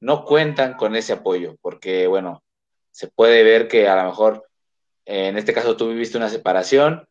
[0.00, 2.42] no cuentan con ese apoyo, porque bueno,
[2.90, 4.48] se puede ver que a lo mejor,
[5.04, 7.06] en este caso tú viviste una separación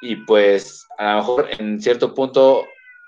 [0.00, 2.64] y pues a lo mejor en cierto punto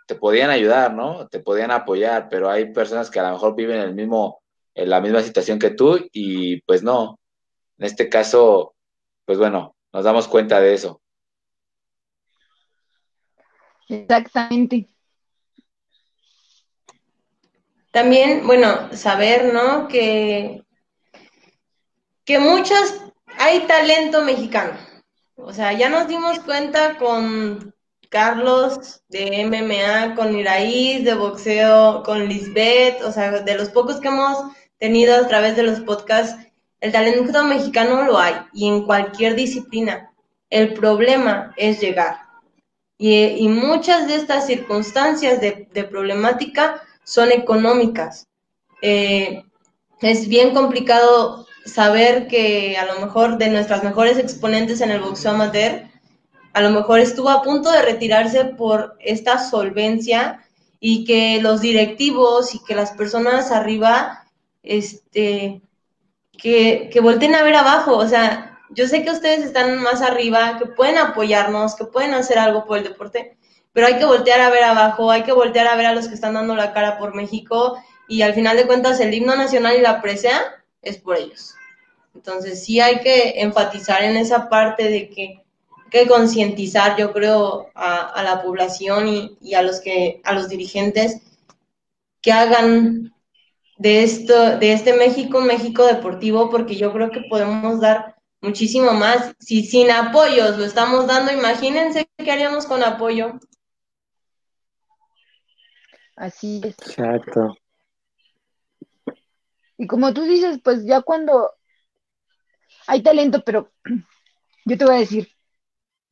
[0.06, 1.26] te podían ayudar, ¿no?
[1.28, 4.40] Te podían apoyar, pero hay personas que a lo mejor viven el mismo
[4.74, 7.18] en la misma situación que tú y pues no,
[7.78, 8.74] en este caso,
[9.24, 11.00] pues bueno, nos damos cuenta de eso.
[13.88, 14.88] Exactamente.
[17.96, 19.88] También, bueno, saber, ¿no?
[19.88, 20.62] Que,
[22.26, 22.94] que muchas,
[23.38, 24.74] hay talento mexicano.
[25.34, 27.74] O sea, ya nos dimos cuenta con
[28.10, 34.08] Carlos de MMA, con Iraíz de boxeo, con Lisbeth, o sea, de los pocos que
[34.08, 34.44] hemos
[34.76, 36.36] tenido a través de los podcasts,
[36.82, 40.12] el talento mexicano lo hay y en cualquier disciplina.
[40.50, 42.26] El problema es llegar.
[42.98, 48.28] Y, muchas de estas circunstancias de, problemática son económicas.
[48.82, 49.44] Eh,
[50.02, 55.30] es bien complicado saber que a lo mejor de nuestras mejores exponentes en el boxeo
[55.30, 55.84] amateur,
[56.52, 60.44] a lo mejor estuvo a punto de retirarse por esta solvencia
[60.80, 64.26] y que los directivos y que las personas arriba,
[64.62, 65.62] este,
[66.32, 70.58] que, que volteen a ver abajo, o sea, yo sé que ustedes están más arriba,
[70.58, 73.36] que pueden apoyarnos, que pueden hacer algo por el deporte,
[73.76, 76.14] pero hay que voltear a ver abajo, hay que voltear a ver a los que
[76.14, 77.76] están dando la cara por México
[78.08, 80.40] y al final de cuentas el himno nacional y la presea
[80.80, 81.54] es por ellos.
[82.14, 85.42] Entonces sí hay que enfatizar en esa parte de que
[85.90, 91.20] que concientizar, yo creo, a, la población y, a los que, a los dirigentes
[92.22, 93.12] que hagan
[93.76, 99.34] de esto, de este México, México deportivo, porque yo creo que podemos dar muchísimo más.
[99.38, 103.38] Si sin apoyos lo estamos dando, imagínense qué haríamos con apoyo.
[106.16, 106.76] Así es.
[106.78, 107.56] Exacto.
[109.78, 111.52] Y como tú dices, pues ya cuando
[112.86, 113.72] hay talento, pero
[114.64, 115.28] yo te voy a decir,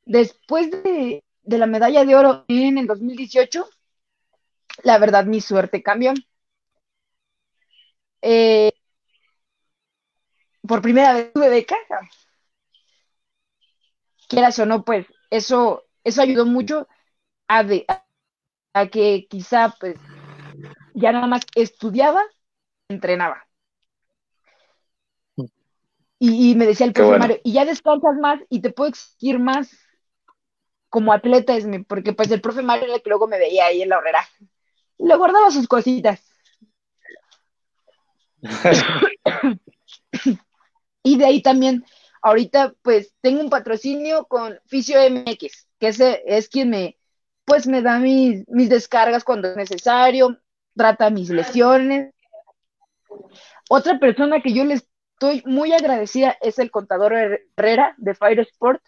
[0.04, 3.66] después de, la medalla de oro en el 2018,
[4.82, 6.12] la verdad mi suerte cambió.
[8.22, 8.72] Eh,
[10.66, 11.76] por primera vez tuve beca.
[14.28, 16.88] Quieras o no, pues eso, eso ayudó mucho
[17.48, 18.03] a, a
[18.90, 19.96] que quizá pues
[20.94, 22.22] ya nada más estudiaba,
[22.88, 23.46] entrenaba.
[26.18, 29.70] Y, me decía el profesor y ya descansas más y te puedo exigir más
[30.88, 33.66] como atleta, es mi, porque pues el profe Mario era el que luego me veía
[33.66, 34.26] ahí en la horrera.
[34.96, 36.24] Le guardaba sus cositas.
[41.02, 41.84] y de ahí también,
[42.22, 46.96] ahorita pues tengo un patrocinio con Fisio MX, que ese es quien me,
[47.44, 50.38] pues me da mis, mis descargas cuando es necesario,
[50.76, 52.12] trata mis lesiones.
[53.68, 57.12] Otra persona que yo le estoy muy agradecida es el contador
[57.56, 58.82] Herrera de Fire Sport,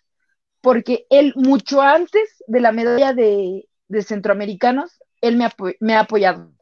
[0.60, 3.68] porque él mucho antes de la medalla de,
[4.02, 5.48] centroamericanos, él me,
[5.80, 6.52] me, ha apoyado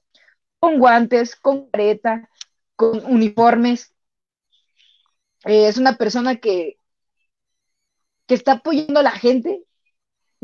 [0.59, 2.29] con guantes, con careta,
[2.77, 3.95] con uniformes.
[5.45, 6.79] Eh, es una persona que,
[8.27, 9.65] que está apoyando a la gente,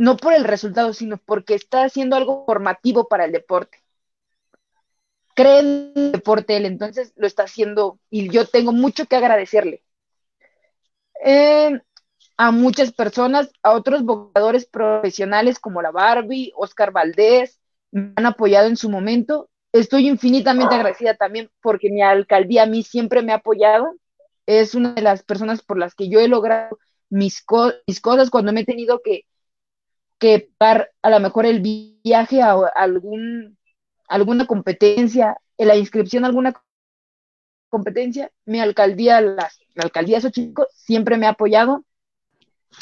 [0.00, 3.82] no por el resultado, sino porque está haciendo algo formativo para el deporte.
[5.34, 9.82] Cree en el deporte él, entonces lo está haciendo y yo tengo mucho que agradecerle.
[11.22, 11.78] Eh,
[12.38, 17.60] a muchas personas, a otros boxeadores profesionales como la Barbie, Oscar Valdés,
[17.90, 19.50] me han apoyado en su momento.
[19.70, 23.96] Estoy infinitamente agradecida también porque mi alcaldía a mí siempre me ha apoyado.
[24.46, 26.78] Es una de las personas por las que yo he logrado
[27.10, 27.44] mis,
[27.86, 29.26] mis cosas cuando me he tenido que,
[30.20, 33.58] que dar a lo mejor el viaje a, algún,
[34.06, 36.52] alguna competencia, en la inscripción a alguna
[37.68, 41.84] competencia, mi alcaldía, la alcaldía Xochicalco siempre me ha apoyado.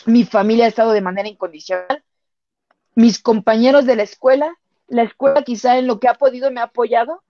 [0.04, 2.04] Mi familia ha estado de manera incondicional,
[2.94, 4.58] mis compañeros de la escuela,
[4.88, 7.22] la escuela quizá en lo que ha podido me ha apoyado,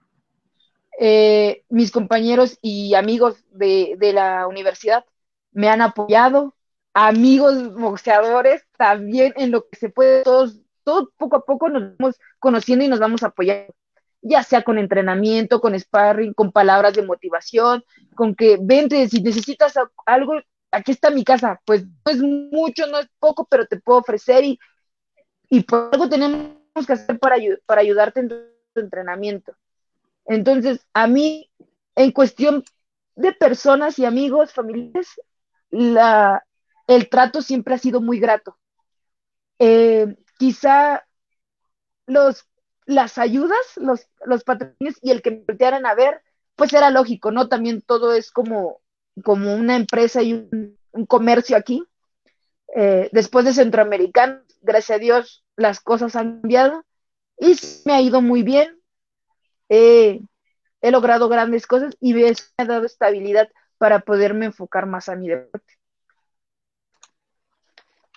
[0.99, 5.05] eh, mis compañeros y amigos de, la universidad
[5.51, 6.55] me han apoyado,
[6.93, 12.19] amigos boxeadores también en lo que se puede, todos, todos poco a poco nos vamos
[12.39, 13.73] conociendo y nos vamos apoyando,
[14.21, 17.83] ya sea con entrenamiento, con sparring, con palabras de motivación,
[18.15, 19.73] con que vente, si necesitas
[20.05, 20.33] algo,
[20.71, 24.43] aquí está mi casa, pues no es mucho, no es poco, pero te puedo ofrecer
[24.43, 24.59] y,
[25.49, 28.35] y por algo tenemos que hacer para, para ayudarte en tu
[28.75, 29.53] entrenamiento.
[30.25, 31.49] Entonces, a mí,
[31.95, 32.63] en cuestión
[33.15, 35.19] de personas y amigos, familiares,
[35.71, 36.43] la,
[36.89, 38.57] el trato siempre ha sido muy grato.
[39.59, 41.05] Eh, quizá
[42.07, 42.47] los,
[42.85, 46.23] las ayudas, los, los patrones y el que me voltearan a ver,
[46.55, 47.47] pues era lógico, ¿no?
[47.47, 48.81] También todo es como
[49.23, 51.83] como una empresa y un, comercio aquí.
[52.75, 56.85] Eh, después de Centroamericano, gracias a Dios, las cosas han cambiado
[57.37, 57.55] y
[57.85, 58.79] me ha ido muy bien.
[59.69, 60.21] he
[60.81, 65.78] logrado grandes cosas y me ha dado estabilidad para poderme enfocar más a mi deporte.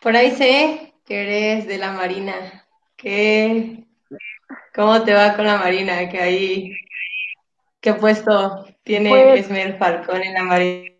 [0.02, 2.66] Por ahí sé que eres de la Marina.
[2.96, 3.84] ¿Qué,
[4.74, 6.08] ¿Cómo te va con la Marina?
[6.08, 6.72] Que ahí,
[7.80, 10.92] ¿qué puesto tiene pues Esmer Falcón en la Marina?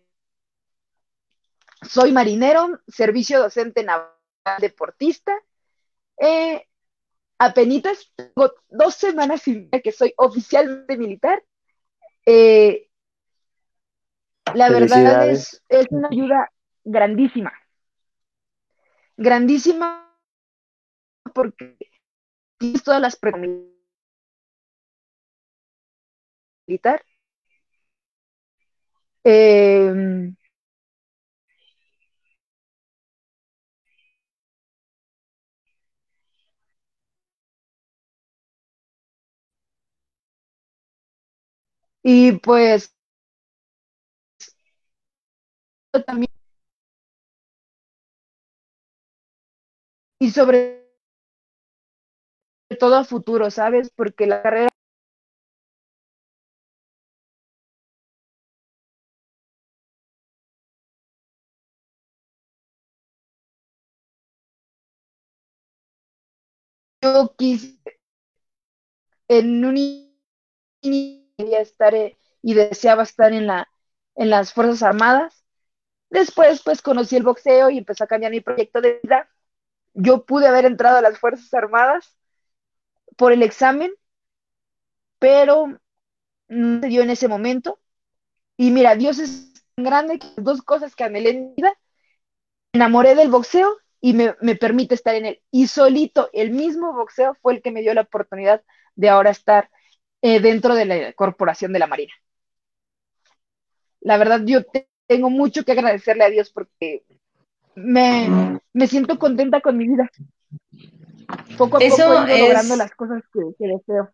[1.83, 4.09] soy marinero, servicio docente naval
[4.59, 5.33] deportista.
[6.17, 6.65] Eh,
[7.37, 11.43] apenitas, tengo dos semanas sin que soy oficialmente militar.
[12.25, 12.89] Eh,
[14.53, 16.51] la verdad es, es una ayuda
[16.83, 17.53] grandísima
[19.17, 20.09] grandísima
[21.33, 21.77] porque
[22.83, 23.15] todas las
[26.67, 27.03] militar.
[29.23, 30.33] Eh,
[42.03, 42.93] y pues
[46.05, 46.42] también
[50.23, 50.87] y sobre
[52.79, 53.89] todo a futuro, ¿sabes?
[53.95, 54.69] Porque la carrera
[67.01, 67.77] yo quise
[69.27, 69.75] en un
[71.37, 73.67] quería estar eh, y deseaba estar en la
[74.15, 75.43] en las Fuerzas Armadas.
[76.11, 79.29] Después pues conocí el boxeo y empezó a cambiar mi proyecto de vida.
[79.93, 82.17] Yo pude haber entrado a las Fuerzas Armadas
[83.17, 83.91] por el examen,
[85.19, 85.79] pero
[86.47, 87.79] no se dio en ese momento.
[88.57, 91.73] Y mira, Dios es tan grande que dos cosas que anhelé en vida,
[92.73, 95.41] enamoré del boxeo y me, me, permite estar en él.
[95.51, 98.63] Y solito, el mismo boxeo fue el que me dio la oportunidad
[98.95, 99.69] de ahora estar
[100.21, 102.13] eh, dentro de la corporación de la Marina.
[104.01, 104.59] La verdad, yo
[105.07, 107.05] tengo mucho que agradecerle a Dios porque
[107.75, 110.09] me, me siento contenta con mi vida.
[111.57, 114.09] Poco a Eso poco es- logrando las cosas que, que deseo.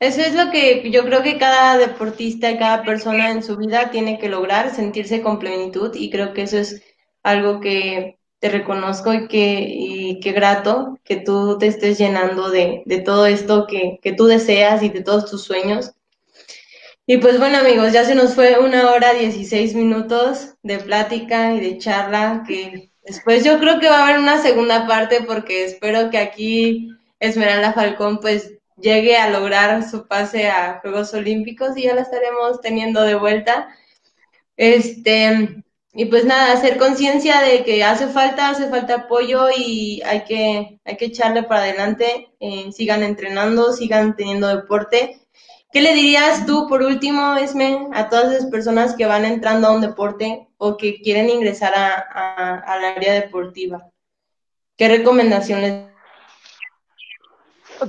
[0.00, 4.18] Eso es lo que yo creo que cada deportista, cada persona en su vida tiene
[4.18, 6.82] que lograr, sentirse con plenitud y creo que eso es
[7.24, 12.82] algo que te reconozco y que y qué grato que tú te estés llenando de,
[12.86, 15.92] de todo esto que, que tú deseas y de todos tus sueños.
[17.10, 21.60] Y pues bueno amigos, ya se nos fue una hora 16 minutos de plática y
[21.60, 26.10] de charla que después yo creo que va a haber una segunda parte porque espero
[26.10, 31.94] que aquí Esmeralda Falcón pues llegue a lograr su pase a Juegos Olímpicos y ya
[31.94, 33.74] la estaremos teniendo de vuelta.
[34.58, 35.62] Este,
[35.94, 40.78] y pues nada, hacer conciencia de que hace falta, hace falta apoyo y hay que,
[40.84, 45.22] hay que echarle para adelante, eh, sigan entrenando, sigan teniendo deporte.
[45.70, 49.72] ¿Qué le dirías tú, por último, Esme, a todas esas personas que van entrando a
[49.72, 53.90] un deporte o que quieren ingresar a, a, al área deportiva?
[54.76, 55.92] ¿Qué recomendaciones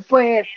[0.07, 0.47] Pues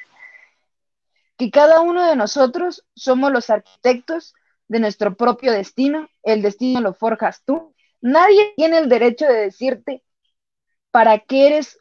[1.39, 4.35] que cada uno de nosotros somos los arquitectos
[4.69, 7.75] de nuestro propio destino, el destino lo forjas tú.
[8.01, 10.03] Nadie tiene el derecho de decirte
[10.91, 11.79] para qué eres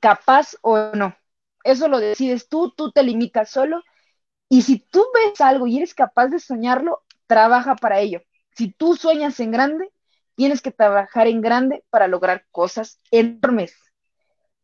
[0.00, 1.16] capaz o no.
[1.64, 3.82] Eso lo decides tú, tú te limitas solo.
[4.50, 8.20] Y si tú ves algo y eres capaz de soñarlo, trabaja para ello.
[8.56, 9.92] Si tú sueñas en grande,
[10.34, 13.76] tienes que trabajar en grande para lograr cosas enormes.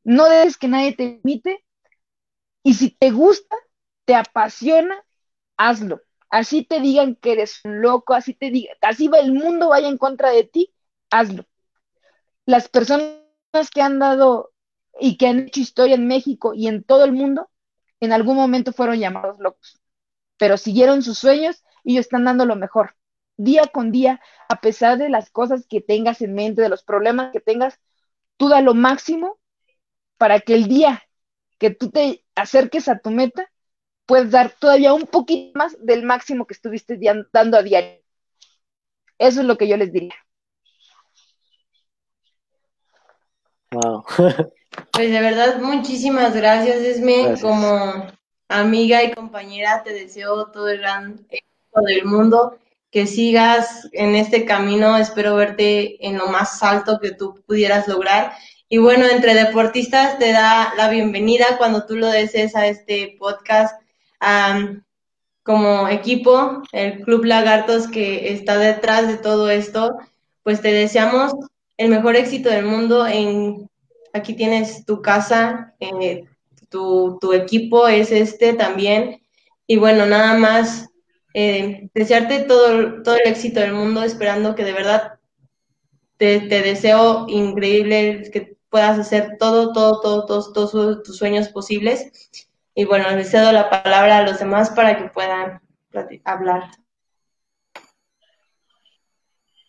[0.02, 1.64] No dejes que nadie te limite.
[2.64, 3.56] Y si te gusta,
[4.04, 5.04] te apasiona,
[5.56, 6.02] hazlo.
[6.30, 9.88] Así te digan que eres un loco, así te digan, así va el mundo vaya
[9.88, 10.74] en contra de ti,
[11.10, 11.46] hazlo.
[12.44, 13.20] Las personas
[13.72, 14.52] que han dado
[14.98, 17.48] y que han hecho historia en México y en todo el mundo,
[18.00, 19.80] en algún momento fueron llamados locos,
[20.38, 22.96] pero siguieron sus sueños y están dando lo mejor.
[23.36, 27.32] Día con día, a pesar de las cosas que tengas en mente, de los problemas
[27.32, 27.78] que tengas,
[28.36, 29.38] tú da lo máximo
[30.18, 31.02] para que el día
[31.58, 33.50] que tú te acerques a tu meta,
[34.06, 36.98] puedes dar todavía un poquito más del máximo que estuviste
[37.32, 38.02] dando a diario.
[39.18, 40.14] Eso es lo que yo les diría.
[43.72, 44.04] Wow.
[44.92, 47.22] Pues de verdad, muchísimas gracias, Esme.
[47.22, 47.40] Gracias.
[47.40, 48.06] Como
[48.48, 52.58] amiga y compañera, te deseo todo el gran éxito del mundo,
[52.90, 54.96] que sigas en este camino.
[54.96, 58.32] Espero verte en lo más alto que tú pudieras lograr.
[58.68, 63.80] Y bueno, entre deportistas te da la bienvenida cuando tú lo desees a este podcast.
[65.42, 69.96] Como equipo, el Club Lagartos que está detrás de todo esto,
[70.42, 71.32] pues te deseamos
[71.76, 73.68] el mejor éxito del mundo en
[74.16, 76.24] aquí tienes tu casa, eh,
[76.68, 79.22] tu, tu, equipo es este también.
[79.66, 80.88] Y bueno, nada más
[81.34, 85.18] eh, desearte todo, todo el éxito del mundo, esperando que de verdad
[86.16, 92.30] te, te, deseo increíble, que puedas hacer todo, todo, todo, todos, todos tus sueños posibles.
[92.74, 95.60] Y bueno, les cedo la palabra a los demás para que puedan
[96.24, 96.70] hablar.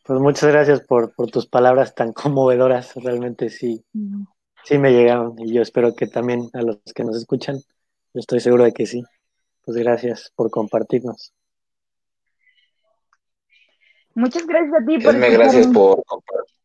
[0.08, 3.84] Pues muchas gracias por, por tus palabras tan conmovedoras, realmente sí,
[4.64, 8.40] sí me llegaron y yo espero que también a los que nos escuchan, yo estoy
[8.40, 9.04] seguro de que sí.
[9.66, 11.34] Pues gracias por compartirnos.
[14.16, 16.56] Muchas gracias a ti por Esme, gracias por compartir.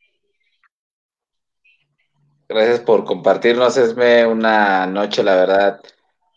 [2.48, 5.80] Gracias por compartirnos, Esme, una noche, la verdad,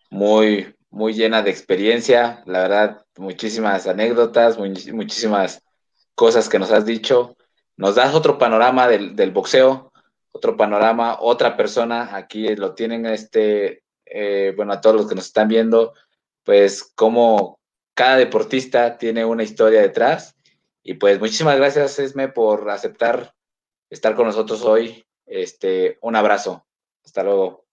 [0.09, 5.64] muy, muy llena de experiencia, la verdad, muchísimas anécdotas, muy, muchísimas
[6.15, 7.35] cosas que nos has dicho.
[7.77, 9.91] Nos das otro panorama del, del boxeo,
[10.31, 15.25] otro panorama, otra persona, aquí lo tienen, este, eh, bueno, a todos los que nos
[15.25, 15.93] están viendo,
[16.43, 17.59] pues cómo
[17.93, 20.35] cada deportista tiene una historia detrás.
[20.83, 23.33] Y pues muchísimas gracias, Esme, por aceptar
[23.89, 25.05] estar con nosotros hoy.
[25.25, 26.65] Este, un abrazo.
[27.03, 27.64] Hasta luego.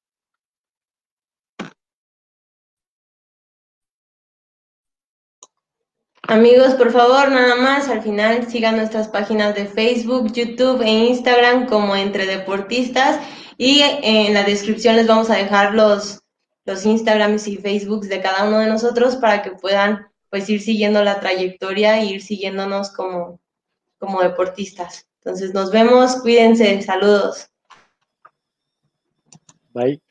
[6.28, 11.66] Amigos, por favor, nada más, al final sigan nuestras páginas de Facebook, YouTube e Instagram
[11.66, 13.20] como Entre Deportistas
[13.58, 16.20] y en la descripción les vamos a dejar los,
[16.64, 21.02] los Instagrams y Facebooks de cada uno de nosotros para que puedan pues ir siguiendo
[21.02, 23.40] la trayectoria e ir siguiéndonos como,
[23.98, 25.08] como deportistas.
[25.18, 27.48] Entonces nos vemos, cuídense, saludos.
[29.72, 30.01] Bye.